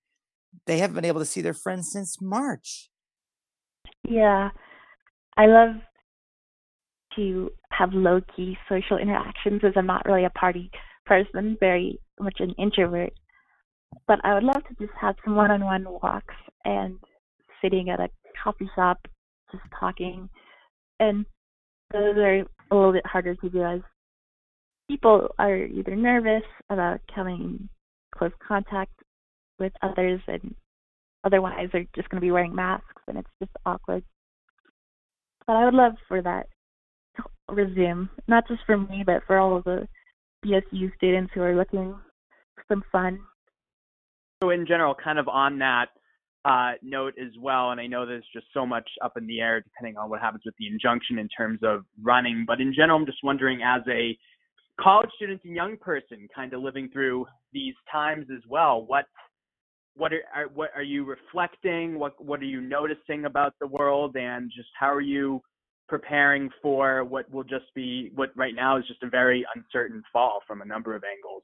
they 0.67 0.77
haven't 0.77 0.95
been 0.95 1.05
able 1.05 1.21
to 1.21 1.25
see 1.25 1.41
their 1.41 1.53
friends 1.53 1.89
since 1.91 2.21
March. 2.21 2.89
Yeah. 4.07 4.49
I 5.37 5.45
love 5.45 5.75
to 7.15 7.49
have 7.71 7.93
low 7.93 8.19
key 8.35 8.57
social 8.67 8.97
interactions 8.97 9.61
as 9.63 9.73
I'm 9.75 9.87
not 9.87 10.05
really 10.05 10.25
a 10.25 10.29
party 10.31 10.69
person, 11.05 11.57
very 11.59 11.99
much 12.19 12.37
an 12.39 12.53
introvert. 12.59 13.13
But 14.07 14.19
I 14.23 14.33
would 14.33 14.43
love 14.43 14.63
to 14.67 14.85
just 14.85 14.97
have 14.99 15.15
some 15.23 15.35
one 15.35 15.49
on 15.49 15.63
one 15.63 15.85
walks 15.85 16.35
and 16.65 16.99
sitting 17.61 17.89
at 17.89 17.99
a 17.99 18.09
coffee 18.43 18.69
shop, 18.75 18.99
just 19.51 19.63
talking. 19.79 20.29
And 20.99 21.25
those 21.91 22.17
are 22.17 22.39
a 22.39 22.75
little 22.75 22.91
bit 22.91 23.05
harder 23.05 23.35
to 23.35 23.49
do 23.49 23.63
as 23.63 23.79
people 24.89 25.29
are 25.37 25.55
either 25.55 25.95
nervous 25.95 26.43
about 26.69 26.99
coming 27.13 27.69
close 28.15 28.31
contact 28.45 28.91
with 29.59 29.71
others 29.81 30.19
and 30.27 30.55
otherwise 31.23 31.69
they're 31.71 31.85
just 31.95 32.09
going 32.09 32.19
to 32.19 32.25
be 32.25 32.31
wearing 32.31 32.55
masks 32.55 33.01
and 33.07 33.17
it's 33.17 33.29
just 33.39 33.51
awkward. 33.65 34.03
But 35.45 35.55
I 35.55 35.65
would 35.65 35.73
love 35.73 35.93
for 36.07 36.21
that 36.21 36.47
to 37.17 37.23
resume, 37.53 38.09
not 38.27 38.47
just 38.47 38.61
for 38.65 38.77
me, 38.77 39.03
but 39.05 39.23
for 39.27 39.37
all 39.37 39.57
of 39.57 39.63
the 39.63 39.87
BSU 40.45 40.93
students 40.95 41.31
who 41.33 41.41
are 41.41 41.55
looking 41.55 41.95
for 42.55 42.63
some 42.67 42.83
fun. 42.91 43.19
So, 44.41 44.51
in 44.51 44.65
general, 44.65 44.95
kind 44.95 45.19
of 45.19 45.27
on 45.27 45.59
that 45.59 45.87
uh, 46.45 46.73
note 46.81 47.15
as 47.19 47.33
well, 47.39 47.71
and 47.71 47.81
I 47.81 47.87
know 47.87 48.05
there's 48.05 48.25
just 48.33 48.45
so 48.53 48.65
much 48.65 48.87
up 49.03 49.17
in 49.17 49.27
the 49.27 49.41
air 49.41 49.59
depending 49.59 49.97
on 49.97 50.09
what 50.09 50.21
happens 50.21 50.43
with 50.45 50.55
the 50.57 50.67
injunction 50.67 51.17
in 51.19 51.27
terms 51.27 51.59
of 51.63 51.83
running, 52.01 52.45
but 52.47 52.61
in 52.61 52.73
general, 52.73 52.97
I'm 52.97 53.05
just 53.05 53.23
wondering 53.23 53.59
as 53.61 53.81
a 53.89 54.17
college 54.81 55.09
student 55.15 55.41
and 55.43 55.55
young 55.55 55.77
person 55.77 56.27
kind 56.33 56.53
of 56.53 56.61
living 56.61 56.89
through 56.91 57.25
these 57.53 57.75
times 57.91 58.27
as 58.35 58.41
well, 58.47 58.85
what 58.85 59.05
what 59.95 60.13
are, 60.13 60.23
are 60.33 60.47
what 60.53 60.69
are 60.75 60.83
you 60.83 61.03
reflecting? 61.05 61.99
What 61.99 62.23
what 62.23 62.39
are 62.39 62.45
you 62.45 62.61
noticing 62.61 63.25
about 63.25 63.53
the 63.59 63.67
world, 63.67 64.15
and 64.15 64.49
just 64.55 64.69
how 64.79 64.93
are 64.93 65.01
you 65.01 65.41
preparing 65.89 66.49
for 66.61 67.03
what 67.03 67.29
will 67.31 67.43
just 67.43 67.65
be 67.75 68.11
what 68.15 68.29
right 68.35 68.55
now 68.55 68.77
is 68.77 68.87
just 68.87 69.03
a 69.03 69.09
very 69.09 69.45
uncertain 69.55 70.03
fall 70.13 70.39
from 70.47 70.61
a 70.61 70.65
number 70.65 70.95
of 70.95 71.03
angles. 71.03 71.43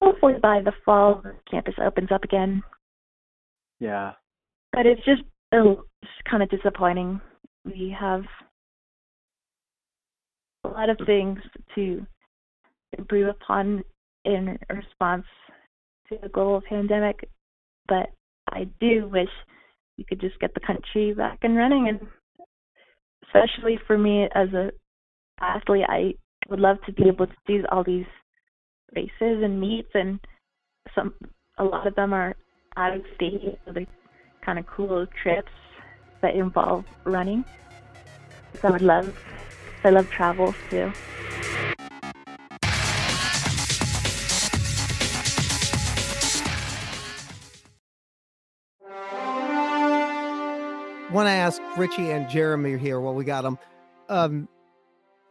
Hopefully 0.00 0.34
by 0.40 0.60
the 0.64 0.72
fall 0.84 1.20
the 1.22 1.34
campus 1.50 1.74
opens 1.84 2.10
up 2.12 2.24
again. 2.24 2.62
Yeah. 3.80 4.12
But 4.72 4.86
it's 4.86 5.04
just 5.04 5.22
oh, 5.52 5.84
it's 6.02 6.10
kind 6.30 6.42
of 6.42 6.48
disappointing. 6.50 7.20
We 7.64 7.94
have 7.98 8.22
a 10.66 10.72
lot 10.72 10.90
of 10.90 10.98
things 11.06 11.38
to 11.74 12.06
improve 12.96 13.28
upon 13.28 13.82
in 14.24 14.58
response 14.70 15.26
to 16.08 16.18
the 16.22 16.28
global 16.28 16.62
pandemic, 16.68 17.28
but 17.88 18.10
I 18.50 18.68
do 18.80 19.08
wish 19.08 19.28
we 19.98 20.04
could 20.04 20.20
just 20.20 20.38
get 20.40 20.54
the 20.54 20.60
country 20.60 21.14
back 21.14 21.38
and 21.42 21.56
running 21.56 21.88
and 21.88 22.00
especially 23.26 23.78
for 23.86 23.98
me 23.98 24.28
as 24.34 24.52
a 24.52 24.70
athlete, 25.40 25.84
I 25.88 26.14
would 26.48 26.60
love 26.60 26.78
to 26.86 26.92
be 26.92 27.08
able 27.08 27.26
to 27.26 27.34
do 27.46 27.64
all 27.70 27.84
these 27.84 28.06
races 28.94 29.42
and 29.42 29.60
meets, 29.60 29.90
and 29.94 30.20
some 30.94 31.14
a 31.58 31.64
lot 31.64 31.86
of 31.86 31.94
them 31.94 32.12
are 32.12 32.34
out 32.76 32.94
of 32.94 33.02
state, 33.14 33.58
so 33.64 33.72
they're 33.72 33.86
kind 34.44 34.58
of 34.58 34.66
cool 34.66 35.06
trips 35.22 35.52
that 36.22 36.34
involve 36.34 36.84
running. 37.04 37.44
So 38.60 38.68
I 38.68 38.70
would 38.70 38.82
love, 38.82 39.18
I 39.84 39.90
love 39.90 40.10
travel 40.10 40.54
too. 40.70 40.92
want 51.16 51.28
to 51.28 51.32
ask 51.32 51.62
Richie 51.78 52.10
and 52.10 52.28
Jeremy 52.28 52.76
here 52.76 53.00
while 53.00 53.14
we 53.14 53.24
got 53.24 53.40
them. 53.40 53.58
Um, 54.10 54.48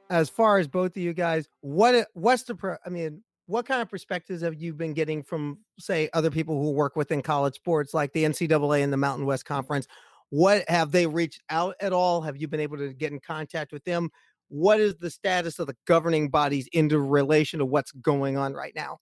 as 0.10 0.30
far 0.30 0.58
as 0.58 0.68
both 0.68 0.98
of 0.98 0.98
you 0.98 1.14
guys, 1.14 1.48
what 1.62 2.08
what's 2.14 2.42
the 2.42 2.80
I 2.84 2.90
mean, 2.90 3.22
what 3.46 3.68
kind 3.68 3.84
of 3.84 3.90
perspectives 3.90 4.42
have 4.42 4.56
you 4.56 4.74
been 4.74 4.94
getting 4.94 5.22
from 5.22 5.60
say 5.78 6.10
other 6.14 6.32
people 6.32 6.60
who 6.60 6.72
work 6.72 6.96
within 6.96 7.22
college 7.22 7.54
sports 7.54 7.94
like 7.94 8.14
the 8.14 8.24
NCAA 8.24 8.84
and 8.84 8.92
the 8.92 8.98
Mountain 8.98 9.28
West 9.28 9.46
Conference? 9.46 9.88
What 10.30 10.68
have 10.68 10.92
they 10.92 11.06
reached 11.06 11.44
out 11.52 11.76
at 11.80 11.94
all? 11.94 12.20
Have 12.22 12.38
you 12.38 12.48
been 12.48 12.60
able 12.60 12.78
to 12.78 12.92
get 12.92 13.12
in 13.12 13.20
contact 13.20 13.72
with 13.72 13.84
them? 13.84 14.10
What 14.50 14.80
is 14.80 14.96
the 14.96 15.10
status 15.10 15.60
of 15.60 15.68
the 15.68 15.76
governing 15.86 16.30
bodies 16.30 16.68
in 16.72 16.88
relation 16.90 17.60
to 17.60 17.66
what's 17.66 17.92
going 17.92 18.38
on 18.38 18.54
right 18.54 18.74
now? 18.76 19.00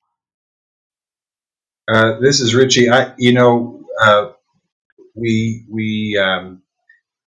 Uh, 1.87 2.19
this 2.19 2.39
is 2.39 2.55
Richie. 2.55 2.89
I, 2.89 3.13
you 3.17 3.33
know, 3.33 3.81
uh, 4.01 4.31
we 5.15 5.65
we 5.69 6.17
um, 6.17 6.61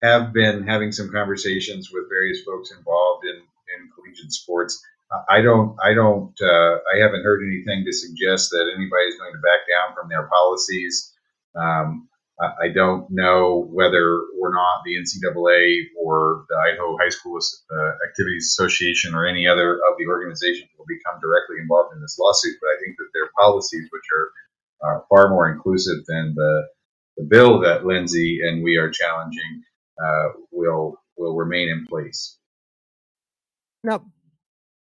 have 0.02 0.32
been 0.32 0.66
having 0.66 0.92
some 0.92 1.10
conversations 1.10 1.90
with 1.92 2.08
various 2.08 2.42
folks 2.44 2.72
involved 2.76 3.24
in, 3.24 3.36
in 3.36 3.90
collegiate 3.94 4.32
sports. 4.32 4.82
I 5.28 5.40
don't, 5.42 5.76
I 5.82 5.92
don't, 5.92 6.34
uh, 6.40 6.78
I 6.94 6.98
haven't 6.98 7.24
heard 7.24 7.42
anything 7.44 7.84
to 7.84 7.92
suggest 7.92 8.50
that 8.50 8.70
anybody's 8.76 9.18
going 9.18 9.32
to 9.32 9.40
back 9.40 9.66
down 9.68 9.94
from 9.94 10.08
their 10.08 10.28
policies. 10.28 11.12
Um, 11.56 12.08
I, 12.40 12.68
don't 12.68 13.06
know 13.10 13.68
whether 13.70 14.20
or 14.40 14.52
not 14.52 14.82
the 14.84 14.96
NCAA 14.96 15.88
or 16.00 16.46
the 16.48 16.56
Idaho 16.56 16.96
High 16.98 17.10
School 17.10 17.38
uh, 17.38 17.90
Activities 18.08 18.46
Association 18.46 19.14
or 19.14 19.26
any 19.26 19.46
other 19.46 19.74
of 19.74 19.98
the 19.98 20.06
organizations 20.06 20.70
will 20.78 20.86
become 20.86 21.20
directly 21.20 21.56
involved 21.60 21.94
in 21.94 22.00
this 22.00 22.18
lawsuit. 22.18 22.56
But 22.60 22.68
I 22.68 22.76
think 22.82 22.96
that 22.96 23.08
their 23.12 23.30
policies, 23.38 23.88
which 23.90 24.02
are, 24.16 24.88
are 24.88 25.04
far 25.10 25.28
more 25.28 25.52
inclusive 25.52 26.04
than 26.06 26.34
the, 26.34 26.68
the 27.18 27.24
bill 27.24 27.60
that 27.60 27.84
Lindsay 27.84 28.40
and 28.42 28.62
we 28.62 28.76
are 28.76 28.90
challenging, 28.90 29.62
uh, 30.02 30.28
will 30.50 30.96
will 31.18 31.36
remain 31.36 31.68
in 31.68 31.86
place. 31.86 32.38
Now, 33.84 34.04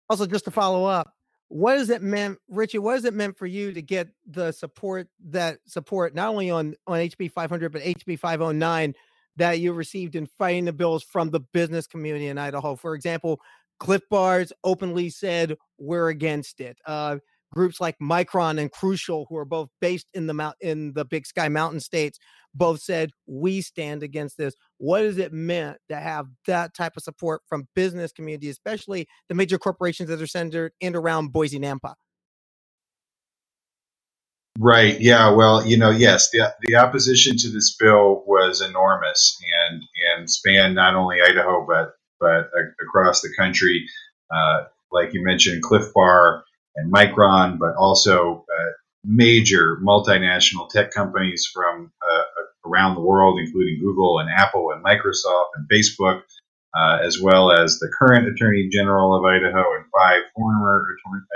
also 0.10 0.26
just 0.28 0.46
to 0.46 0.52
follow 0.52 0.86
up, 0.86 1.14
what 1.52 1.76
does 1.76 1.90
it 1.90 2.02
meant, 2.02 2.38
Richie? 2.48 2.78
What 2.80 2.96
does 2.96 3.04
it 3.04 3.14
meant 3.14 3.38
for 3.38 3.46
you 3.46 3.74
to 3.74 3.82
get 3.82 4.08
the 4.26 4.54
support 4.54 5.10
that 5.30 5.60
support 5.68 6.16
not 6.16 6.30
only 6.30 6.50
on 6.50 6.76
on 6.88 7.00
HB 7.00 7.34
500 7.34 7.74
but 7.74 7.82
HB 7.82 8.20
509 8.20 8.96
that 9.36 9.60
you 9.60 9.74
received 9.74 10.16
in 10.16 10.28
fighting 10.38 10.64
the 10.64 10.72
bills 10.72 11.04
from 11.04 11.30
the 11.30 11.42
business 11.42 11.88
community 11.88 12.28
in 12.28 12.38
Idaho? 12.38 12.78
For 12.78 12.96
example, 12.96 13.42
Clif 13.82 14.02
Bars 14.10 14.54
openly 14.64 15.10
said 15.10 15.58
we're 15.78 16.08
against 16.08 16.62
it. 16.62 16.78
Uh, 16.86 17.18
groups 17.54 17.82
like 17.82 18.00
Micron 18.00 18.58
and 18.58 18.72
Crucial, 18.72 19.26
who 19.28 19.36
are 19.36 19.44
both 19.44 19.68
based 19.82 20.08
in 20.14 20.28
the 20.28 20.34
mount 20.34 20.56
in 20.62 20.94
the 20.94 21.04
Big 21.04 21.26
Sky 21.26 21.50
Mountain 21.50 21.82
states, 21.82 22.18
both 22.54 22.82
said 22.82 23.12
we 23.28 23.62
stand 23.62 24.04
against 24.04 24.38
this. 24.38 24.54
What 24.78 25.02
does 25.02 25.18
it 25.18 25.34
mean 25.34 25.76
to 25.90 25.96
have 25.96 26.28
that 26.48 26.74
type 26.74 26.94
of 26.98 27.04
support 27.04 27.42
from 27.48 27.68
business 27.76 28.12
community, 28.12 28.50
especially 28.50 29.08
the 29.30 29.36
major 29.36 29.58
corporations 29.58 30.10
that 30.10 30.22
are 30.22 30.28
centered 30.28 30.74
in 30.82 30.96
around 30.96 31.32
Boise 31.32 31.60
Nampa? 31.60 31.96
Right. 34.60 35.00
Yeah. 35.00 35.32
Well, 35.32 35.66
you 35.66 35.78
know, 35.78 35.92
yes, 35.92 36.30
the 36.32 36.54
the 36.62 36.76
opposition 36.76 37.38
to 37.38 37.50
this 37.50 37.76
bill 37.80 38.24
was 38.28 38.62
enormous 38.62 39.42
and 39.70 39.84
and 40.14 40.30
spanned 40.30 40.76
not 40.76 40.94
only 40.94 41.18
Idaho 41.22 41.66
but 41.66 41.94
but 42.20 42.50
across 42.86 43.22
the 43.22 43.34
country. 43.38 43.86
Uh, 44.30 44.66
like 44.92 45.14
you 45.14 45.24
mentioned, 45.24 45.64
Clif 45.64 45.94
Bar 45.94 46.44
and 46.76 46.94
Micron, 46.94 47.60
but 47.60 47.76
also 47.76 48.46
uh, 48.54 48.72
major 49.04 49.78
multinational 49.78 50.70
tech 50.70 50.92
companies 50.92 51.50
from 51.52 51.92
uh, 52.12 52.24
around 52.66 52.96
the 52.96 53.02
world, 53.02 53.40
including 53.40 53.80
Google 53.80 54.20
and 54.20 54.30
Apple 54.30 54.72
and 54.72 54.84
Microsoft 54.84 55.50
and 55.56 55.68
Facebook, 55.70 56.22
uh, 56.76 57.00
as 57.04 57.20
well 57.20 57.52
as 57.52 57.80
the 57.80 57.92
current 57.98 58.28
Attorney 58.28 58.70
General 58.70 59.16
of 59.16 59.26
Idaho 59.26 59.76
and 59.76 59.86
five 59.96 60.24
former 60.36 60.86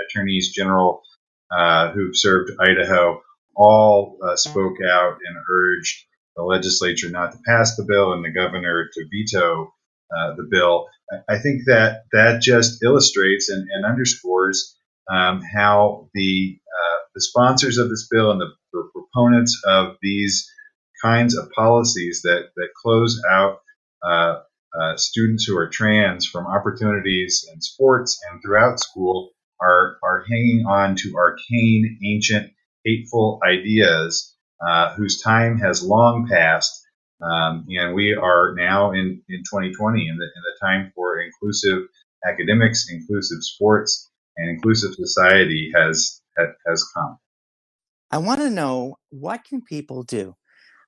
attorneys 0.08 0.52
general 0.52 1.02
uh, 1.50 1.92
who've 1.92 2.16
served 2.16 2.50
Idaho, 2.58 3.22
all 3.54 4.18
uh, 4.22 4.36
spoke 4.36 4.76
out 4.82 5.18
and 5.26 5.36
urged 5.50 6.04
the 6.36 6.42
legislature 6.42 7.10
not 7.10 7.32
to 7.32 7.38
pass 7.46 7.76
the 7.76 7.84
bill 7.84 8.12
and 8.12 8.24
the 8.24 8.30
governor 8.30 8.88
to 8.92 9.06
veto 9.10 9.72
uh, 10.16 10.34
the 10.34 10.46
bill. 10.50 10.88
I 11.28 11.38
think 11.38 11.62
that 11.66 12.04
that 12.12 12.42
just 12.42 12.82
illustrates 12.82 13.48
and, 13.48 13.68
and 13.70 13.84
underscores 13.84 14.76
um, 15.10 15.40
how 15.40 16.08
the 16.14 16.58
uh, 16.66 16.98
the 17.14 17.20
sponsors 17.20 17.78
of 17.78 17.88
this 17.88 18.08
bill 18.10 18.32
and 18.32 18.40
the, 18.40 18.52
the, 18.72 18.90
proponents 18.92 19.62
of 19.64 19.96
these 20.02 20.50
kinds 21.02 21.36
of 21.36 21.50
policies 21.52 22.22
that 22.22 22.50
that 22.56 22.68
close 22.80 23.22
out 23.30 23.60
uh, 24.02 24.40
uh, 24.78 24.96
students 24.96 25.44
who 25.44 25.56
are 25.56 25.68
trans 25.68 26.26
from 26.26 26.46
opportunities 26.46 27.48
in 27.52 27.60
sports 27.60 28.20
and 28.30 28.40
throughout 28.42 28.78
school 28.78 29.30
are 29.60 29.98
are 30.02 30.24
hanging 30.30 30.64
on 30.66 30.96
to 30.96 31.14
arcane, 31.16 31.98
ancient, 32.04 32.52
hateful 32.84 33.40
ideas 33.46 34.34
uh, 34.66 34.94
whose 34.94 35.20
time 35.20 35.58
has 35.58 35.82
long 35.82 36.28
passed. 36.28 36.82
Um, 37.22 37.66
and 37.70 37.94
we 37.94 38.14
are 38.14 38.54
now 38.54 38.92
in, 38.92 39.22
in 39.28 39.38
2020 39.38 40.06
in 40.06 40.18
the, 40.18 40.24
in 40.24 40.42
the 40.42 40.56
time 40.60 40.92
for 40.94 41.18
inclusive 41.18 41.88
academics, 42.26 42.88
inclusive 42.90 43.38
sports, 43.40 44.10
and 44.36 44.50
inclusive 44.50 44.94
society 44.94 45.72
has 45.74 46.20
has 46.66 46.84
come. 46.94 47.18
I 48.10 48.18
want 48.18 48.40
to 48.40 48.50
know 48.50 48.98
what 49.08 49.44
can 49.44 49.62
people 49.62 50.02
do. 50.02 50.36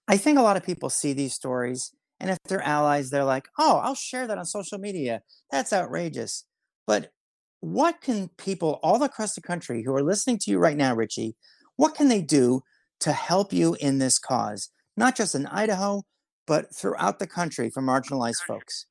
I 0.09 0.17
think 0.17 0.39
a 0.39 0.43
lot 0.43 0.57
of 0.57 0.65
people 0.65 0.89
see 0.89 1.13
these 1.13 1.35
stories, 1.35 1.93
and 2.19 2.31
if 2.31 2.39
they're 2.49 2.63
allies, 2.63 3.11
they're 3.11 3.25
like, 3.25 3.49
"Oh, 3.59 3.77
I'll 3.77 3.95
share 3.95 4.27
that 4.27 4.39
on 4.39 4.47
social 4.47 4.79
media. 4.79 5.23
That's 5.51 5.73
outrageous." 5.73 6.45
But 6.87 7.13
what 7.61 8.01
can 8.01 8.31
people 8.39 8.81
all 8.83 9.03
across 9.03 9.35
the 9.35 9.43
country 9.43 9.83
who 9.83 9.95
are 9.95 10.03
listening 10.03 10.39
to 10.39 10.51
you 10.51 10.59
right 10.59 10.77
now, 10.77 10.95
Richie, 10.95 11.37
what 11.77 11.95
can 11.95 12.09
they 12.09 12.23
do 12.23 12.63
to 13.01 13.13
help 13.13 13.53
you 13.53 13.77
in 13.81 13.99
this 13.99 14.19
cause? 14.19 14.71
Not 14.97 15.15
just 15.15 15.35
in 15.35 15.47
Idaho, 15.47 16.05
but 16.47 16.75
throughout 16.75 17.19
the 17.19 17.27
country 17.27 17.69
for 17.69 17.83
marginalized 17.83 18.43
folks. 18.47 18.87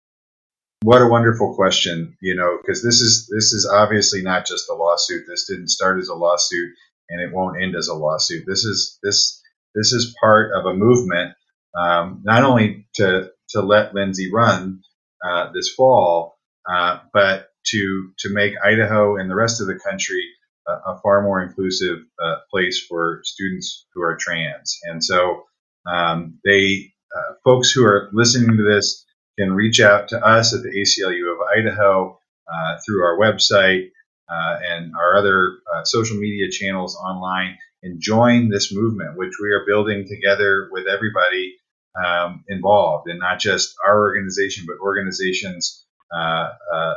What 0.84 1.02
a 1.02 1.08
wonderful 1.08 1.56
question, 1.56 2.16
you 2.22 2.36
know, 2.36 2.60
because 2.62 2.84
this 2.84 3.02
is 3.02 3.28
this 3.34 3.52
is 3.52 3.66
obviously 3.66 4.22
not 4.22 4.46
just 4.46 4.70
a 4.70 4.76
lawsuit. 4.76 5.24
This 5.28 5.48
didn't 5.48 5.70
start 5.70 6.00
as 6.00 6.10
a 6.10 6.14
lawsuit 6.14 6.70
and 7.10 7.20
it 7.22 7.34
won't 7.34 7.62
end 7.62 7.76
as 7.76 7.88
a 7.88 7.96
lawsuit. 7.96 8.44
This 8.46 8.64
is 8.64 9.00
this 9.02 9.42
this 9.76 9.94
is 9.94 10.16
part 10.20 10.52
of 10.54 10.66
a 10.66 10.74
movement, 10.74 11.34
um, 11.78 12.22
not 12.24 12.44
only 12.44 12.88
to 12.96 13.32
to 13.50 13.62
let 13.62 13.94
Lindsay 13.94 14.32
run 14.32 14.82
uh, 15.26 15.52
this 15.54 15.74
fall, 15.74 16.38
uh, 16.70 17.00
but 17.14 17.50
to 17.68 18.12
to 18.20 18.34
make 18.34 18.54
Idaho 18.64 19.18
and 19.18 19.30
the 19.30 19.36
rest 19.36 19.62
of 19.62 19.68
the 19.68 19.80
country 19.80 20.24
a, 20.68 20.72
a 20.72 21.00
far 21.02 21.22
more 21.22 21.42
inclusive 21.42 22.00
uh, 22.24 22.36
place 22.52 22.86
for 22.88 23.22
students 23.24 23.86
who 23.94 24.02
are 24.02 24.18
trans. 24.20 24.80
And 24.84 25.04
so 25.04 25.44
um, 25.86 26.40
they 26.44 26.94
uh, 27.16 27.34
folks 27.44 27.72
who 27.72 27.86
are 27.86 28.10
listening 28.14 28.58
to 28.58 28.64
this 28.64 29.06
can 29.40 29.54
reach 29.54 29.80
out 29.80 30.10
to 30.10 30.26
us 30.26 30.54
at 30.54 30.64
the 30.64 30.70
ACLU 30.70 31.32
of 31.32 31.38
Idaho 31.56 32.20
uh, 32.52 32.78
through 32.86 33.04
our 33.04 33.18
website 33.18 33.92
uh, 34.30 34.58
and 34.68 34.94
our 34.96 35.16
other 35.16 35.60
social 35.86 36.18
media 36.18 36.50
channels 36.50 36.96
online 36.96 37.58
and 37.84 38.02
join 38.02 38.50
this 38.50 38.74
movement, 38.74 39.18
which 39.18 39.34
we 39.42 39.50
are 39.50 39.66
building 39.66 40.06
together 40.08 40.70
with 40.72 40.88
everybody 40.88 41.56
um, 41.96 42.44
involved, 42.48 43.10
and 43.10 43.20
not 43.20 43.40
just 43.40 43.76
our 43.86 44.00
organization, 44.02 44.66
but 44.68 44.84
organizations 44.84 45.86
uh, 46.16 46.50
uh, 46.74 46.94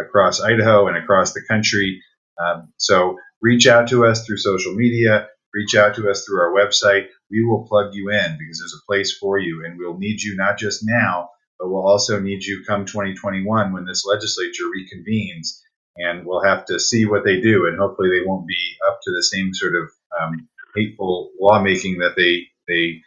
across 0.00 0.40
Idaho 0.40 0.88
and 0.88 0.96
across 0.96 1.32
the 1.32 1.42
country. 1.48 2.02
Um, 2.42 2.72
so 2.76 3.16
reach 3.40 3.66
out 3.66 3.88
to 3.88 4.06
us 4.06 4.26
through 4.26 4.38
social 4.38 4.74
media, 4.74 5.28
reach 5.52 5.74
out 5.74 5.94
to 5.96 6.10
us 6.10 6.24
through 6.24 6.40
our 6.40 6.52
website. 6.52 7.06
We 7.30 7.44
will 7.44 7.66
plug 7.66 7.94
you 7.94 8.10
in 8.10 8.36
because 8.38 8.58
there's 8.58 8.78
a 8.80 8.86
place 8.86 9.16
for 9.16 9.38
you, 9.38 9.64
and 9.64 9.78
we'll 9.78 9.98
need 9.98 10.20
you 10.20 10.36
not 10.36 10.58
just 10.58 10.80
now, 10.84 11.30
but 11.58 11.68
we'll 11.68 11.86
also 11.86 12.20
need 12.20 12.44
you 12.44 12.64
come 12.66 12.84
2021 12.84 13.72
when 13.72 13.84
this 13.84 14.04
legislature 14.04 14.64
reconvenes, 14.64 15.60
and 15.96 16.26
we'll 16.26 16.44
have 16.44 16.64
to 16.66 16.80
see 16.80 17.06
what 17.06 17.24
they 17.24 17.40
do, 17.40 17.66
and 17.66 17.78
hopefully 17.78 18.10
they 18.10 18.26
won't 18.26 18.46
be 18.46 18.76
up 18.88 19.00
to 19.02 19.10
the 19.12 19.22
same 19.22 19.54
sort 19.54 19.76
of 19.76 19.90
um, 20.20 20.48
hateful 20.74 21.30
lawmaking 21.40 21.98
that 21.98 22.14
they 22.16 22.46
they 22.68 23.00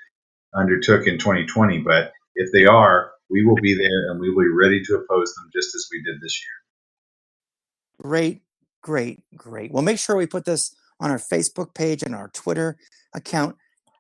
undertook 0.56 1.08
in 1.08 1.18
2020. 1.18 1.80
But 1.80 2.12
if 2.36 2.52
they 2.52 2.66
are, 2.66 3.12
we 3.30 3.46
will 3.46 3.56
be 3.56 3.76
there, 3.76 4.12
and 4.12 4.20
we 4.20 4.30
will 4.30 4.44
be 4.44 4.50
ready 4.50 4.82
to 4.84 4.96
oppose 4.96 5.34
them 5.36 5.50
just 5.54 5.76
as 5.76 5.88
we 5.92 6.02
did 6.04 6.22
this 6.22 6.42
year. 6.42 8.10
Great, 8.10 8.42
great, 8.82 9.22
great. 9.36 9.72
Well, 9.72 9.84
make 9.84 10.00
sure 10.00 10.16
we 10.16 10.28
put 10.28 10.46
this 10.46 10.76
on 11.00 11.12
our 11.12 11.20
Facebook 11.20 11.74
page 11.74 12.04
and 12.04 12.16
our 12.16 12.30
Twitter 12.30 12.78
account. 13.14 13.56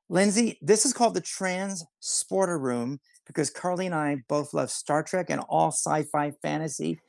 Lindsay, 0.10 0.58
this 0.62 0.86
is 0.86 0.94
called 0.94 1.16
the 1.16 1.22
Trans 1.22 1.84
Sporter 2.02 2.60
Room 2.60 3.00
because 3.26 3.52
Karleigh 3.52 3.88
and 3.88 3.96
I 3.96 4.18
both 4.30 4.54
love 4.54 4.72
Star 4.72 5.04
Trek 5.04 5.30
and 5.30 5.42
all 5.50 5.72
sci 5.72 6.04
fi 6.04 6.32
fantasy. 6.42 7.00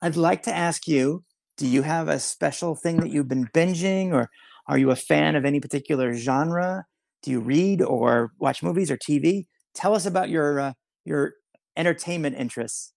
I'd 0.00 0.16
like 0.16 0.44
to 0.44 0.56
ask 0.56 0.86
you 0.86 1.24
do 1.58 1.66
you 1.66 1.82
have 1.82 2.08
a 2.08 2.20
special 2.20 2.76
thing 2.76 2.98
that 2.98 3.10
you've 3.10 3.28
been 3.28 3.48
binging, 3.48 4.12
or 4.12 4.30
are 4.68 4.78
you 4.78 4.90
a 4.90 4.96
fan 4.96 5.34
of 5.34 5.44
any 5.44 5.60
particular 5.60 6.12
genre? 6.14 6.84
Do 7.22 7.30
you 7.30 7.40
read 7.40 7.82
or 7.82 8.32
watch 8.38 8.62
movies 8.62 8.90
or 8.90 8.98
TV? 8.98 9.46
Tell 9.74 9.94
us 9.94 10.06
about 10.06 10.28
your 10.28 10.60
uh, 10.60 10.72
your 11.04 11.32
entertainment 11.76 12.36
interests. 12.36 12.92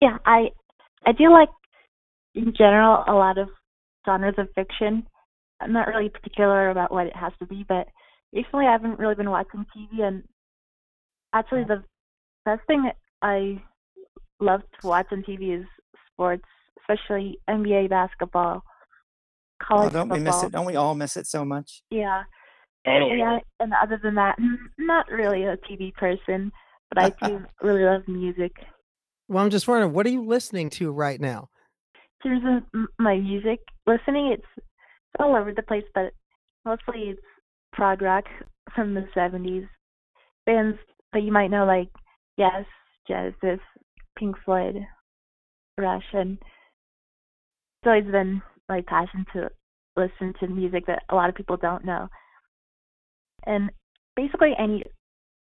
Yeah, 0.00 0.18
I 0.26 0.50
I 1.06 1.12
do 1.12 1.32
like 1.32 1.48
in 2.34 2.52
general 2.56 3.04
a 3.06 3.14
lot 3.14 3.38
of 3.38 3.48
genres 4.06 4.34
of 4.38 4.48
fiction. 4.54 5.06
I'm 5.60 5.72
not 5.72 5.88
really 5.88 6.08
particular 6.08 6.70
about 6.70 6.92
what 6.92 7.06
it 7.06 7.16
has 7.16 7.32
to 7.38 7.46
be, 7.46 7.64
but 7.68 7.86
recently 8.32 8.66
I 8.66 8.72
haven't 8.72 8.98
really 8.98 9.14
been 9.14 9.30
watching 9.30 9.64
TV, 9.76 10.02
and 10.02 10.24
actually 11.32 11.64
the 11.64 11.82
best 12.44 12.62
thing 12.66 12.82
that 12.84 12.96
I 13.22 13.62
love 14.40 14.62
to 14.80 14.86
watch 14.88 15.06
on 15.12 15.22
TV 15.22 15.60
is 15.60 15.66
sports, 16.12 16.44
especially 16.80 17.38
NBA 17.48 17.88
basketball, 17.88 18.64
Oh, 19.70 19.88
don't 19.88 20.08
we 20.08 20.20
miss 20.20 20.42
it? 20.42 20.52
Don't 20.52 20.66
we 20.66 20.76
all 20.76 20.94
miss 20.94 21.16
it 21.16 21.26
so 21.26 21.44
much? 21.44 21.82
Yeah, 21.90 22.24
yeah. 22.86 23.38
And 23.60 23.72
other 23.82 23.98
than 24.02 24.14
that, 24.16 24.36
not 24.78 25.06
really 25.10 25.44
a 25.44 25.56
TV 25.56 25.92
person, 25.94 26.52
but 26.90 26.98
I 26.98 27.26
do 27.26 27.40
really 27.62 27.84
love 27.84 28.02
music. 28.08 28.52
Well, 29.28 29.44
I'm 29.44 29.50
just 29.50 29.68
wondering, 29.68 29.92
what 29.92 30.06
are 30.06 30.10
you 30.10 30.24
listening 30.24 30.70
to 30.70 30.90
right 30.90 31.20
now? 31.20 31.48
In 32.24 32.40
terms 32.40 32.64
of 32.74 32.88
my 32.98 33.16
music 33.18 33.60
listening, 33.86 34.32
it's 34.32 34.46
it's 34.56 35.20
all 35.20 35.36
over 35.36 35.52
the 35.52 35.62
place, 35.62 35.84
but 35.94 36.12
mostly 36.64 37.10
it's 37.10 37.20
prog 37.72 38.02
rock 38.02 38.24
from 38.74 38.94
the 38.94 39.06
70s. 39.16 39.68
Bands 40.46 40.78
that 41.12 41.22
you 41.22 41.32
might 41.32 41.48
know, 41.48 41.64
like 41.64 41.88
Yes, 42.36 42.64
Genesis, 43.06 43.60
Pink 44.18 44.36
Floyd, 44.44 44.76
Rush, 45.78 46.04
and 46.12 46.38
it's 46.40 47.86
always 47.86 48.04
been 48.04 48.42
my 48.68 48.82
passion 48.86 49.26
to 49.34 49.50
listen 49.96 50.32
to 50.40 50.48
music 50.48 50.86
that 50.86 51.02
a 51.08 51.14
lot 51.14 51.28
of 51.28 51.34
people 51.34 51.56
don't 51.56 51.84
know. 51.84 52.08
And 53.46 53.70
basically, 54.16 54.52
any 54.58 54.84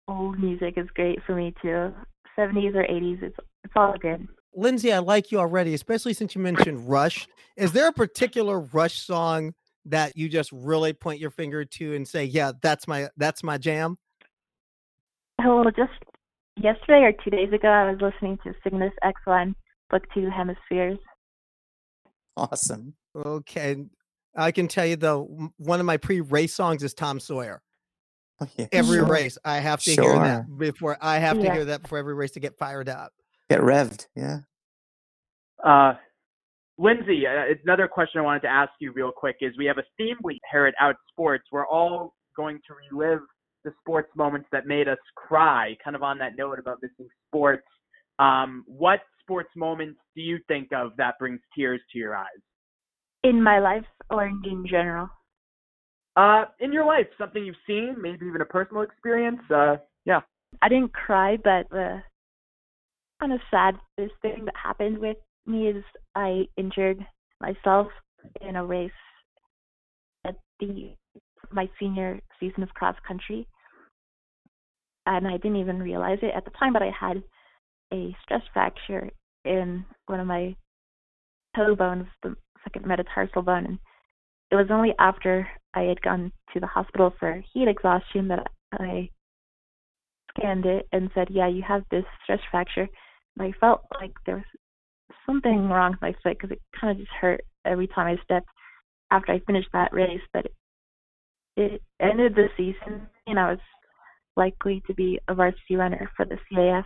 old 0.08 0.38
music 0.38 0.74
is 0.76 0.88
great 0.94 1.18
for 1.26 1.34
me 1.34 1.54
too. 1.62 1.92
70s 2.38 2.74
or 2.74 2.84
80s, 2.84 3.22
it's 3.22 3.36
it's 3.64 3.72
all 3.76 3.94
good. 4.00 4.26
Lindsay, 4.54 4.92
I 4.92 4.98
like 4.98 5.30
you 5.30 5.38
already, 5.38 5.74
especially 5.74 6.12
since 6.12 6.34
you 6.34 6.40
mentioned 6.40 6.88
Rush. 6.88 7.28
Is 7.56 7.72
there 7.72 7.88
a 7.88 7.92
particular 7.92 8.60
Rush 8.60 9.00
song 9.00 9.52
that 9.84 10.16
you 10.16 10.28
just 10.28 10.50
really 10.52 10.92
point 10.92 11.20
your 11.20 11.30
finger 11.30 11.64
to 11.64 11.94
and 11.94 12.06
say, 12.06 12.24
"Yeah, 12.24 12.52
that's 12.60 12.88
my 12.88 13.08
that's 13.16 13.42
my 13.42 13.58
jam"? 13.58 13.98
Oh, 15.42 15.62
well, 15.62 15.64
just 15.64 15.92
yesterday 16.56 17.02
or 17.02 17.12
two 17.12 17.30
days 17.30 17.52
ago, 17.52 17.68
I 17.68 17.90
was 17.90 18.00
listening 18.00 18.38
to 18.44 18.52
Cygnus 18.62 18.92
X1, 19.04 19.54
Book 19.88 20.02
Two 20.12 20.28
Hemispheres. 20.28 20.98
Awesome. 22.36 22.94
Okay, 23.14 23.76
I 24.36 24.52
can 24.52 24.68
tell 24.68 24.86
you 24.86 24.96
though, 24.96 25.50
one 25.56 25.80
of 25.80 25.86
my 25.86 25.96
pre-race 25.96 26.54
songs 26.54 26.82
is 26.82 26.94
Tom 26.94 27.20
Sawyer. 27.20 27.62
Oh, 28.40 28.48
yeah, 28.56 28.66
Every 28.72 28.98
sure. 28.98 29.06
race, 29.06 29.36
I 29.44 29.58
have 29.58 29.82
to 29.82 29.90
hear 29.90 30.14
that 30.14 30.46
before 30.56 30.96
I 31.00 31.18
have 31.18 31.38
to 31.40 31.52
hear 31.52 31.64
that 31.66 31.82
before 31.82 31.98
every 31.98 32.14
race 32.14 32.30
to 32.32 32.40
get 32.40 32.56
fired 32.56 32.88
up. 32.88 33.12
Get 33.50 33.60
revved. 33.60 34.06
Yeah. 34.16 34.38
Uh, 35.62 35.94
Lindsay, 36.78 37.26
uh, 37.26 37.54
another 37.62 37.86
question 37.86 38.20
I 38.20 38.24
wanted 38.24 38.40
to 38.42 38.48
ask 38.48 38.70
you 38.80 38.92
real 38.92 39.12
quick 39.14 39.36
is 39.42 39.52
we 39.58 39.66
have 39.66 39.76
a 39.76 39.84
theme 39.98 40.16
week 40.22 40.40
here 40.50 40.64
at 40.64 40.74
Outsports. 40.80 41.40
We're 41.52 41.66
all 41.66 42.14
going 42.34 42.58
to 42.66 42.96
relive 42.96 43.20
the 43.64 43.72
sports 43.80 44.08
moments 44.16 44.48
that 44.52 44.66
made 44.66 44.88
us 44.88 44.96
cry, 45.16 45.76
kind 45.84 45.94
of 45.94 46.02
on 46.02 46.16
that 46.18 46.32
note 46.38 46.58
about 46.58 46.78
missing 46.80 47.10
sports. 47.28 47.66
Um, 48.18 48.64
what 48.66 49.00
sports 49.20 49.50
moments 49.54 49.98
do 50.16 50.22
you 50.22 50.38
think 50.48 50.68
of 50.72 50.92
that 50.96 51.18
brings 51.18 51.40
tears 51.54 51.82
to 51.92 51.98
your 51.98 52.16
eyes? 52.16 52.26
In 53.22 53.42
my 53.42 53.58
life 53.58 53.84
or 54.10 54.26
in 54.26 54.64
general? 54.68 55.10
Uh, 56.16 56.46
in 56.58 56.72
your 56.72 56.84
life, 56.84 57.06
something 57.18 57.44
you've 57.44 57.54
seen, 57.66 57.96
maybe 58.00 58.26
even 58.26 58.40
a 58.40 58.46
personal 58.46 58.82
experience. 58.82 59.40
Uh, 59.50 59.76
yeah. 60.04 60.20
I 60.62 60.68
didn't 60.68 60.92
cry, 60.92 61.36
but 61.36 61.68
the 61.70 62.02
kind 63.20 63.32
of 63.32 63.40
sad 63.50 63.76
this 63.96 64.10
thing 64.22 64.44
that 64.46 64.54
happened 64.56 64.98
with 64.98 65.18
me 65.46 65.68
is 65.68 65.84
I 66.14 66.46
injured 66.56 66.98
myself 67.40 67.88
in 68.40 68.56
a 68.56 68.64
race 68.64 68.90
at 70.24 70.36
the 70.58 70.94
my 71.52 71.68
senior 71.78 72.20
season 72.38 72.62
of 72.62 72.68
cross 72.70 72.96
country, 73.06 73.46
and 75.06 75.26
I 75.26 75.36
didn't 75.36 75.56
even 75.56 75.80
realize 75.82 76.18
it 76.22 76.32
at 76.34 76.44
the 76.44 76.50
time, 76.52 76.72
but 76.72 76.82
I 76.82 76.90
had 76.98 77.22
a 77.92 78.14
stress 78.22 78.42
fracture 78.52 79.10
in 79.44 79.84
one 80.06 80.20
of 80.20 80.26
my 80.26 80.54
toe 81.56 81.74
bones, 81.74 82.06
the 82.22 82.36
second 82.64 82.86
metatarsal 82.86 83.42
bone, 83.42 83.66
and 83.66 83.78
it 84.50 84.56
was 84.56 84.70
only 84.70 84.94
after 84.98 85.48
I 85.74 85.82
had 85.82 86.02
gone 86.02 86.32
to 86.52 86.60
the 86.60 86.66
hospital 86.66 87.14
for 87.18 87.42
heat 87.52 87.68
exhaustion 87.68 88.28
that 88.28 88.46
I 88.72 89.10
scanned 90.30 90.66
it 90.66 90.88
and 90.92 91.10
said, 91.14 91.30
"Yeah, 91.30 91.46
you 91.46 91.62
have 91.62 91.84
this 91.90 92.04
stress 92.22 92.40
fracture." 92.50 92.88
And 93.36 93.46
I 93.46 93.52
felt 93.58 93.84
like 94.00 94.12
there 94.26 94.36
was 94.36 94.44
something 95.26 95.68
wrong 95.68 95.92
with 95.92 96.02
my 96.02 96.12
foot 96.22 96.38
because 96.38 96.50
it 96.50 96.62
kind 96.78 96.90
of 96.90 96.98
just 96.98 97.16
hurt 97.20 97.42
every 97.64 97.86
time 97.86 98.06
I 98.06 98.22
stepped 98.24 98.48
after 99.10 99.32
I 99.32 99.40
finished 99.40 99.70
that 99.72 99.92
race. 99.92 100.22
But 100.32 100.46
it 101.56 101.82
ended 102.00 102.34
the 102.34 102.48
season, 102.56 103.08
and 103.26 103.38
I 103.38 103.50
was 103.50 103.60
likely 104.36 104.82
to 104.86 104.94
be 104.94 105.20
a 105.28 105.34
varsity 105.34 105.76
runner 105.76 106.10
for 106.16 106.24
the 106.24 106.38
CAF. 106.50 106.84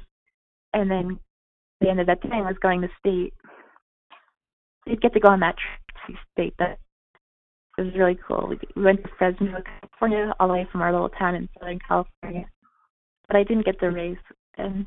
And 0.73 0.91
then 0.91 1.21
the 1.81 1.89
end 1.89 2.01
of 2.01 2.07
that 2.07 2.23
time 2.23 2.45
was 2.45 2.59
going 2.61 2.81
to 2.83 2.89
state. 2.99 3.33
Did 4.87 5.01
get 5.01 5.15
to 5.15 5.21
go 5.21 5.29
on 5.29 5.41
that 5.41 5.57
trip 5.57 6.17
to 6.17 6.21
state. 6.33 6.55
That 6.59 6.79
was 7.79 7.93
really 7.97 8.19
cool. 8.27 8.49
We, 8.49 8.59
we 8.77 8.83
went 8.83 9.03
to 9.03 9.09
Fresno, 9.19 9.63
California, 9.81 10.35
all 10.39 10.49
the 10.49 10.55
way 10.55 10.69
from 10.71 10.83
our 10.83 10.93
little 10.93 11.09
town 11.09 11.35
in 11.35 11.49
Southern 11.59 11.79
California. 11.87 12.49
But 13.27 13.37
I 13.37 13.45
didn't 13.45 13.65
get 13.65 13.81
the 13.81 13.91
race, 13.91 14.19
and 14.59 14.87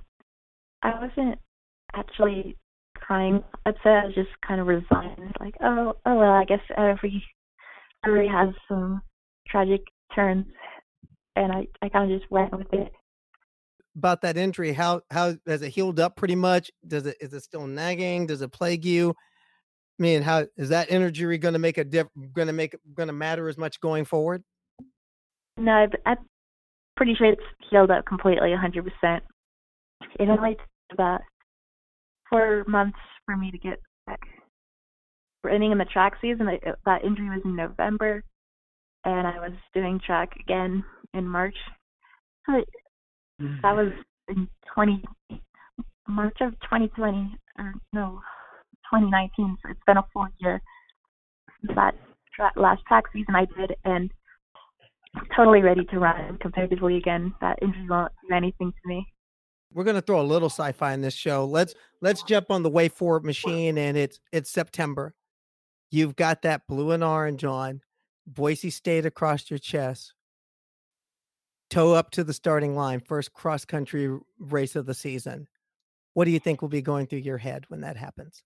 I 0.84 0.92
wasn't 1.00 1.40
actually 1.96 2.56
crying 2.96 3.44
upset. 3.66 4.04
I 4.04 4.06
was 4.06 4.16
just 4.16 4.30
kind 4.48 4.62
of 4.62 4.68
resigned, 4.68 5.36
like, 5.40 5.56
oh, 5.62 5.94
oh 6.06 6.16
well, 6.16 6.34
I 6.34 6.46
guess 6.46 6.62
every 6.78 7.24
every 8.06 8.28
has 8.28 8.50
some 8.68 9.02
tragic 9.48 9.82
turns, 10.14 10.46
and 11.36 11.52
I 11.52 11.68
I 11.82 11.90
kind 11.90 12.12
of 12.12 12.20
just 12.20 12.32
went 12.32 12.56
with 12.56 12.72
it. 12.74 12.92
About 13.98 14.22
that 14.22 14.38
injury, 14.38 14.74
how 14.74 15.02
how 15.10 15.34
has 15.48 15.64
it 15.64 15.70
healed 15.70 16.00
up? 16.00 16.16
Pretty 16.16 16.36
much. 16.36 16.70
Does 16.88 17.08
it 17.08 17.18
is 17.20 17.34
it 17.34 17.42
still 17.42 17.66
nagging? 17.66 18.28
Does 18.28 18.44
it 18.44 18.52
plague 18.52 18.86
you? 18.86 19.16
Mean, 20.00 20.22
how 20.22 20.46
is 20.58 20.70
that 20.70 20.92
injury 20.92 21.38
going 21.38 21.54
to 21.54 21.60
make 21.60 21.78
a 21.78 21.84
diff? 21.84 22.08
Going 22.34 22.48
to 22.48 22.54
make 22.54 22.76
going 22.94 23.08
to 23.08 23.14
matter 23.14 23.50
as 23.50 23.58
much 23.58 23.80
going 23.80 24.06
forward? 24.06 24.44
No, 25.58 25.88
I'm 26.06 26.18
pretty 26.96 27.16
sure 27.16 27.28
it's 27.32 27.42
healed 27.70 27.90
up 27.90 28.06
completely, 28.06 28.50
100%. 28.50 29.22
It 30.20 30.30
only 30.30 30.56
took 30.56 30.68
about 30.94 31.22
four 32.30 32.64
months 32.68 33.00
for 33.26 33.36
me 33.36 33.50
to 33.52 33.58
get 33.58 33.80
back. 34.06 34.20
Running 35.44 35.72
in 35.72 35.78
the 35.78 35.86
track 35.86 36.14
season, 36.22 36.48
uh, 36.48 36.72
that 36.86 37.04
injury 37.04 37.30
was 37.30 37.42
in 37.44 37.56
November, 37.56 38.24
and 39.06 39.28
I 39.28 39.40
was 39.40 39.54
doing 39.74 40.00
track 40.06 40.34
again 40.40 40.84
in 41.14 41.28
March. 41.28 41.56
So 42.46 42.64
that 43.40 43.64
mm. 43.64 43.76
was 43.76 43.94
in 44.28 44.48
20 44.74 45.04
March 46.08 46.38
of 46.42 46.52
2020, 46.62 47.36
or 47.60 47.74
no, 47.94 48.22
2019. 48.92 49.58
So 49.64 49.72
it's 49.72 49.80
been 49.86 49.98
a 49.98 50.06
full 50.14 50.28
year 50.40 50.62
since 51.62 51.76
that 51.76 51.96
tra- 52.36 52.52
last 52.56 52.84
track 52.88 53.06
season 53.14 53.36
I 53.36 53.46
did, 53.46 53.76
and 53.84 54.12
totally 55.36 55.62
ready 55.62 55.86
to 55.86 56.00
run 56.00 56.38
competitively 56.38 56.98
again. 56.98 57.34
That 57.42 57.60
injury 57.62 57.88
won't 57.90 58.12
do 58.28 58.36
anything 58.36 58.72
to 58.72 58.88
me 58.88 59.08
we're 59.74 59.84
to 59.84 60.02
throw 60.02 60.22
a 60.22 60.24
little 60.24 60.50
sci-fi 60.50 60.94
in 60.94 61.02
this 61.02 61.14
show. 61.14 61.46
Let's 61.46 61.76
let's 62.02 62.24
jump 62.24 62.50
on 62.52 62.64
the 62.64 62.70
way 62.70 62.90
forward 62.90 63.26
machine, 63.26 63.78
and 63.78 63.98
it's 63.98 64.20
it's 64.32 64.50
September. 64.50 65.14
You've 65.90 66.16
got 66.16 66.42
that 66.42 66.68
blue 66.68 66.92
and 66.92 67.04
orange 67.04 67.44
on, 67.44 67.82
Boise 68.26 68.70
State 68.70 69.06
across 69.06 69.50
your 69.50 69.60
chest, 69.60 70.14
toe 71.70 71.94
up 71.94 72.12
to 72.12 72.24
the 72.24 72.34
starting 72.34 72.76
line, 72.76 73.00
first 73.00 73.34
cross 73.34 73.66
country 73.66 74.18
race 74.40 74.76
of 74.76 74.86
the 74.86 74.94
season. 74.94 75.48
What 76.14 76.26
do 76.26 76.32
you 76.32 76.40
think 76.40 76.62
will 76.62 76.70
be 76.70 76.82
going 76.82 77.08
through 77.08 77.20
your 77.20 77.38
head 77.38 77.66
when 77.68 77.82
that 77.82 77.96
happens? 77.96 78.44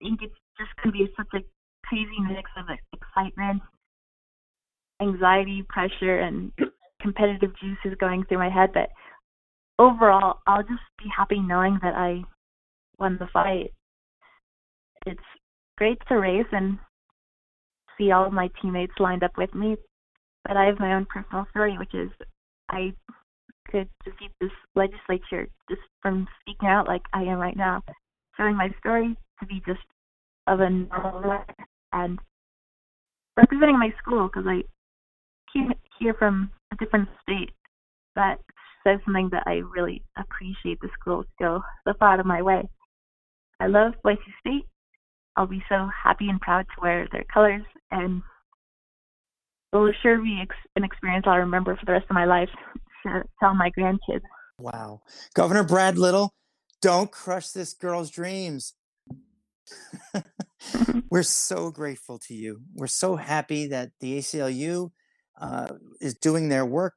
I 0.00 0.04
think 0.04 0.20
it's 0.22 0.34
just 0.58 0.70
going 0.82 0.92
to 0.92 0.98
be 0.98 1.12
such 1.16 1.28
a 1.34 1.44
crazy 1.86 2.20
mix 2.20 2.50
of 2.56 2.66
excitement, 2.92 3.62
anxiety, 5.02 5.64
pressure, 5.68 6.20
and 6.20 6.52
competitive 7.00 7.50
juices 7.58 7.96
going 7.98 8.24
through 8.24 8.38
my 8.38 8.50
head, 8.50 8.70
but 8.72 8.90
overall, 9.78 10.40
I'll 10.46 10.62
just 10.62 10.82
be 10.98 11.10
happy 11.16 11.40
knowing 11.40 11.78
that 11.82 11.94
I 11.94 12.22
won 12.98 13.16
the 13.18 13.28
fight. 13.32 13.72
It's 15.06 15.20
great 15.76 15.98
to 16.08 16.16
race 16.16 16.46
and 16.52 16.78
see 17.96 18.10
all 18.10 18.26
of 18.26 18.32
my 18.32 18.50
teammates 18.60 18.94
lined 18.98 19.22
up 19.22 19.36
with 19.36 19.54
me, 19.54 19.76
but 20.44 20.56
I 20.56 20.66
have 20.66 20.80
my 20.80 20.94
own 20.94 21.06
personal 21.06 21.46
story, 21.50 21.76
which 21.78 21.94
is 21.94 22.10
I 22.68 22.92
could 23.70 23.88
defeat 24.04 24.30
this 24.40 24.50
legislature 24.74 25.48
just 25.68 25.82
from 26.02 26.26
speaking 26.40 26.68
out 26.68 26.86
like 26.86 27.02
I 27.12 27.22
am 27.22 27.38
right 27.38 27.56
now, 27.56 27.82
showing 28.36 28.56
my 28.56 28.70
story 28.78 29.16
to 29.40 29.46
be 29.46 29.62
just 29.66 29.80
of 30.46 30.60
a 30.60 30.70
normal 30.70 31.44
and 31.92 32.18
representing 33.36 33.78
my 33.78 33.92
school 34.02 34.28
because 34.28 34.46
I 34.46 34.62
came 35.52 35.72
here 35.98 36.14
from 36.14 36.50
a 36.72 36.76
different 36.76 37.08
state 37.22 37.50
that 38.16 38.38
says 38.84 38.98
something 39.04 39.28
that 39.32 39.44
I 39.46 39.62
really 39.74 40.02
appreciate 40.16 40.80
the 40.80 40.88
school 40.98 41.22
to 41.22 41.28
go 41.38 41.62
so 41.86 41.94
far 41.98 42.14
out 42.14 42.20
of 42.20 42.26
my 42.26 42.42
way. 42.42 42.68
I 43.60 43.66
love 43.66 43.94
Boise 44.02 44.20
State. 44.40 44.66
I'll 45.36 45.46
be 45.46 45.62
so 45.68 45.88
happy 46.04 46.28
and 46.28 46.40
proud 46.40 46.62
to 46.62 46.82
wear 46.82 47.06
their 47.12 47.24
colors, 47.32 47.62
and 47.90 48.22
it 49.72 49.76
will 49.76 49.92
sure 50.02 50.20
be 50.20 50.40
ex- 50.42 50.56
an 50.76 50.84
experience 50.84 51.26
I'll 51.28 51.38
remember 51.38 51.76
for 51.76 51.86
the 51.86 51.92
rest 51.92 52.06
of 52.10 52.14
my 52.14 52.24
life 52.24 52.48
to 53.06 53.22
tell 53.40 53.54
my 53.54 53.70
grandkids. 53.78 54.22
Wow. 54.58 55.02
Governor 55.34 55.62
Brad 55.62 55.96
Little, 55.96 56.32
don't 56.82 57.12
crush 57.12 57.50
this 57.50 57.72
girl's 57.72 58.10
dreams. 58.10 58.74
We're 61.10 61.22
so 61.22 61.70
grateful 61.70 62.18
to 62.26 62.34
you. 62.34 62.60
We're 62.74 62.86
so 62.86 63.16
happy 63.16 63.68
that 63.68 63.90
the 64.00 64.18
ACLU 64.18 64.90
uh, 65.40 65.68
is 66.00 66.14
doing 66.14 66.48
their 66.48 66.66
work 66.66 66.96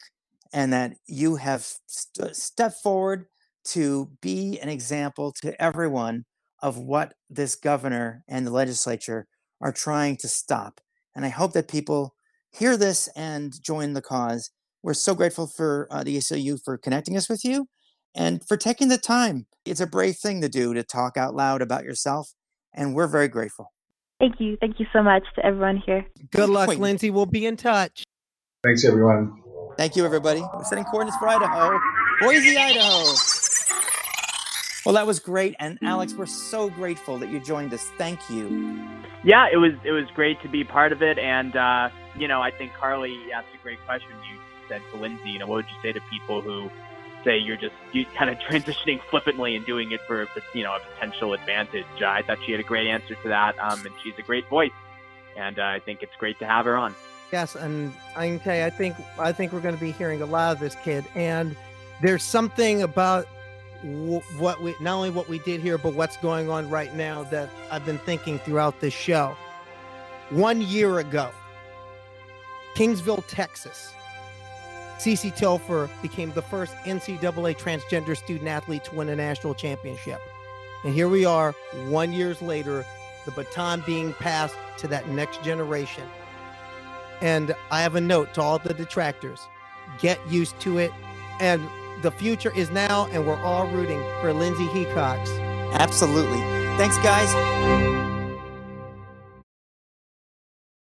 and 0.54 0.74
that 0.74 0.94
you 1.08 1.38
have 1.38 1.66
st- 1.88 2.36
stepped 2.36 2.82
forward 2.82 3.28
to 3.64 4.12
be 4.22 4.60
an 4.60 4.70
example 4.70 5.32
to 5.42 5.60
everyone 5.62 6.26
of 6.62 6.78
what 6.78 7.14
this 7.30 7.56
governor 7.56 8.24
and 8.28 8.46
the 8.46 8.52
legislature 8.52 9.28
are 9.62 9.72
trying 9.72 10.18
to 10.18 10.28
stop. 10.28 10.82
And 11.16 11.26
I 11.26 11.30
hope 11.30 11.54
that 11.54 11.68
people 11.68 12.16
hear 12.52 12.78
this 12.78 13.08
and 13.16 13.54
join 13.64 13.94
the 13.94 14.02
cause. 14.02 14.52
We're 14.84 14.94
so 14.94 15.14
grateful 15.14 15.48
for 15.48 15.88
uh, 15.92 16.04
the 16.04 16.18
ACLU 16.18 16.60
for 16.64 16.78
connecting 16.78 17.16
us 17.16 17.30
with 17.30 17.46
you 17.46 17.68
and 18.16 18.42
for 18.48 18.58
taking 18.58 18.88
the 18.90 18.98
time. 18.98 19.46
It's 19.66 19.80
a 19.80 19.88
brave 19.88 20.18
thing 20.18 20.42
to 20.42 20.50
do 20.50 20.74
to 20.74 20.84
talk 20.84 21.18
out 21.18 21.36
loud 21.36 21.62
about 21.62 21.84
yourself, 21.84 22.34
and 22.74 22.96
we're 22.96 23.08
very 23.08 23.28
grateful. 23.28 23.72
Thank 24.20 24.40
you. 24.40 24.58
Thank 24.62 24.80
you 24.80 24.86
so 24.94 25.02
much 25.02 25.24
to 25.36 25.46
everyone 25.46 25.82
here. 25.86 26.06
Good 26.32 26.50
luck, 26.50 26.70
Wait. 26.70 26.80
Lindsay. 26.80 27.10
We'll 27.10 27.26
be 27.26 27.46
in 27.46 27.58
touch. 27.58 28.04
Thanks, 28.64 28.86
everyone. 28.86 29.42
Thank 29.78 29.96
you, 29.96 30.06
everybody. 30.06 30.42
We're 30.54 30.64
setting 30.64 30.84
coordinates 30.84 31.18
for 31.18 31.28
Idaho, 31.28 31.80
Boise, 32.20 32.56
Idaho. 32.56 33.14
Well, 34.86 34.96
that 34.96 35.06
was 35.06 35.20
great, 35.20 35.56
and 35.60 35.78
Alex, 35.84 36.14
we're 36.14 36.26
so 36.26 36.70
grateful 36.70 37.18
that 37.20 37.30
you 37.30 37.40
joined 37.40 37.74
us. 37.74 37.84
Thank 37.98 38.20
you. 38.30 38.80
Yeah, 39.24 39.48
it 39.52 39.58
was 39.58 39.74
it 39.86 39.92
was 39.92 40.06
great 40.16 40.42
to 40.42 40.50
be 40.50 40.64
part 40.64 40.92
of 40.92 41.02
it, 41.04 41.20
and 41.20 41.56
uh, 41.56 41.90
you 42.18 42.28
know, 42.28 42.42
I 42.42 42.52
think 42.52 42.72
Karleigh 42.74 43.32
asked 43.32 43.48
a 43.60 43.62
great 43.62 43.78
question. 43.86 44.10
You 44.10 44.40
said 44.68 44.82
to 44.92 45.00
Lindsay, 45.00 45.30
you 45.30 45.40
know, 45.40 45.48
what 45.48 45.58
would 45.58 45.66
you 45.66 45.82
say 45.84 45.92
to 45.92 46.00
people 46.10 46.42
who 46.42 46.70
say 47.24 47.38
you're 47.38 47.58
just 47.58 47.74
you 47.92 48.06
kind 48.18 48.30
of 48.30 48.38
transitioning 48.50 49.02
flippantly 49.10 49.56
and 49.56 49.66
doing 49.66 49.92
it 49.92 50.02
for 50.08 50.28
you 50.54 50.64
know 50.64 50.76
a 50.76 50.80
potential 50.94 51.34
advantage? 51.34 51.86
I 52.06 52.22
thought 52.22 52.38
she 52.46 52.52
had 52.52 52.62
a 52.62 52.66
great 52.66 52.88
answer 52.88 53.16
to 53.16 53.28
that, 53.30 53.58
um, 53.60 53.86
and 53.86 53.94
she's 54.04 54.14
a 54.18 54.24
great 54.24 54.48
voice, 54.50 54.72
and 55.38 55.60
uh, 55.60 55.64
I 55.64 55.80
think 55.80 56.04
it's 56.04 56.16
great 56.18 56.40
to 56.40 56.46
have 56.46 56.66
her 56.66 56.78
on. 56.78 56.96
Yes, 57.32 57.56
and 57.56 57.94
I 58.16 58.28
can 58.28 58.40
tell 58.40 58.56
you, 58.56 58.64
I 58.64 58.70
think 58.70 58.96
I 59.18 59.32
think 59.32 59.54
we're 59.54 59.62
going 59.62 59.76
to 59.76 59.82
be 59.82 59.92
hearing 59.92 60.22
a 60.22 60.26
lot 60.26 60.54
of 60.54 60.60
this 60.60 60.76
kid, 60.84 61.06
and 61.16 61.56
there's 62.02 62.24
something 62.24 62.82
about 62.82 63.28
w- 63.84 64.22
what 64.38 64.62
we 64.62 64.76
not 64.82 64.96
only 64.96 65.10
what 65.12 65.30
we 65.30 65.40
did 65.40 65.62
here, 65.62 65.78
but 65.78 65.94
what's 65.94 66.18
going 66.18 66.50
on 66.50 66.70
right 66.70 66.94
now 66.96 67.24
that 67.24 67.50
I've 67.72 67.86
been 67.86 68.00
thinking 68.00 68.40
throughout 68.40 68.80
this 68.82 68.94
show. 68.94 69.36
One 70.30 70.62
year 70.62 71.00
ago, 71.00 71.30
Kingsville, 72.76 73.24
Texas, 73.28 73.94
Cece 75.02 75.36
Telfer 75.36 75.90
became 76.04 76.32
the 76.34 76.44
first 76.44 76.76
NCAA 76.86 77.58
transgender 77.58 78.16
student 78.16 78.48
athlete 78.48 78.84
to 78.84 78.94
win 78.94 79.10
a 79.10 79.16
national 79.16 79.56
championship. 79.56 80.22
And 80.84 80.94
here 80.94 81.10
we 81.10 81.26
are, 81.26 81.54
one 81.88 82.14
years 82.14 82.40
later, 82.40 82.86
the 83.26 83.32
baton 83.32 83.82
being 83.88 84.14
passed 84.14 84.54
to 84.78 84.88
that 84.90 85.10
next 85.10 85.42
generation. 85.42 86.04
And 87.20 87.56
I 87.72 87.82
have 87.82 87.96
a 87.96 88.02
note 88.02 88.36
to 88.36 88.44
all 88.44 88.60
the 88.60 88.76
detractors 88.76 89.48
get 89.98 90.20
used 90.30 90.60
to 90.60 90.78
it. 90.78 90.92
And 91.40 91.68
the 92.04 92.12
future 92.12 92.56
is 92.56 92.70
now, 92.70 93.08
and 93.08 93.26
we're 93.26 93.42
all 93.42 93.66
rooting 93.70 94.04
for 94.22 94.34
Lindsay 94.34 94.68
Hecox. 94.68 95.28
Absolutely. 95.74 96.40
Thanks, 96.78 96.98
guys. 97.00 98.11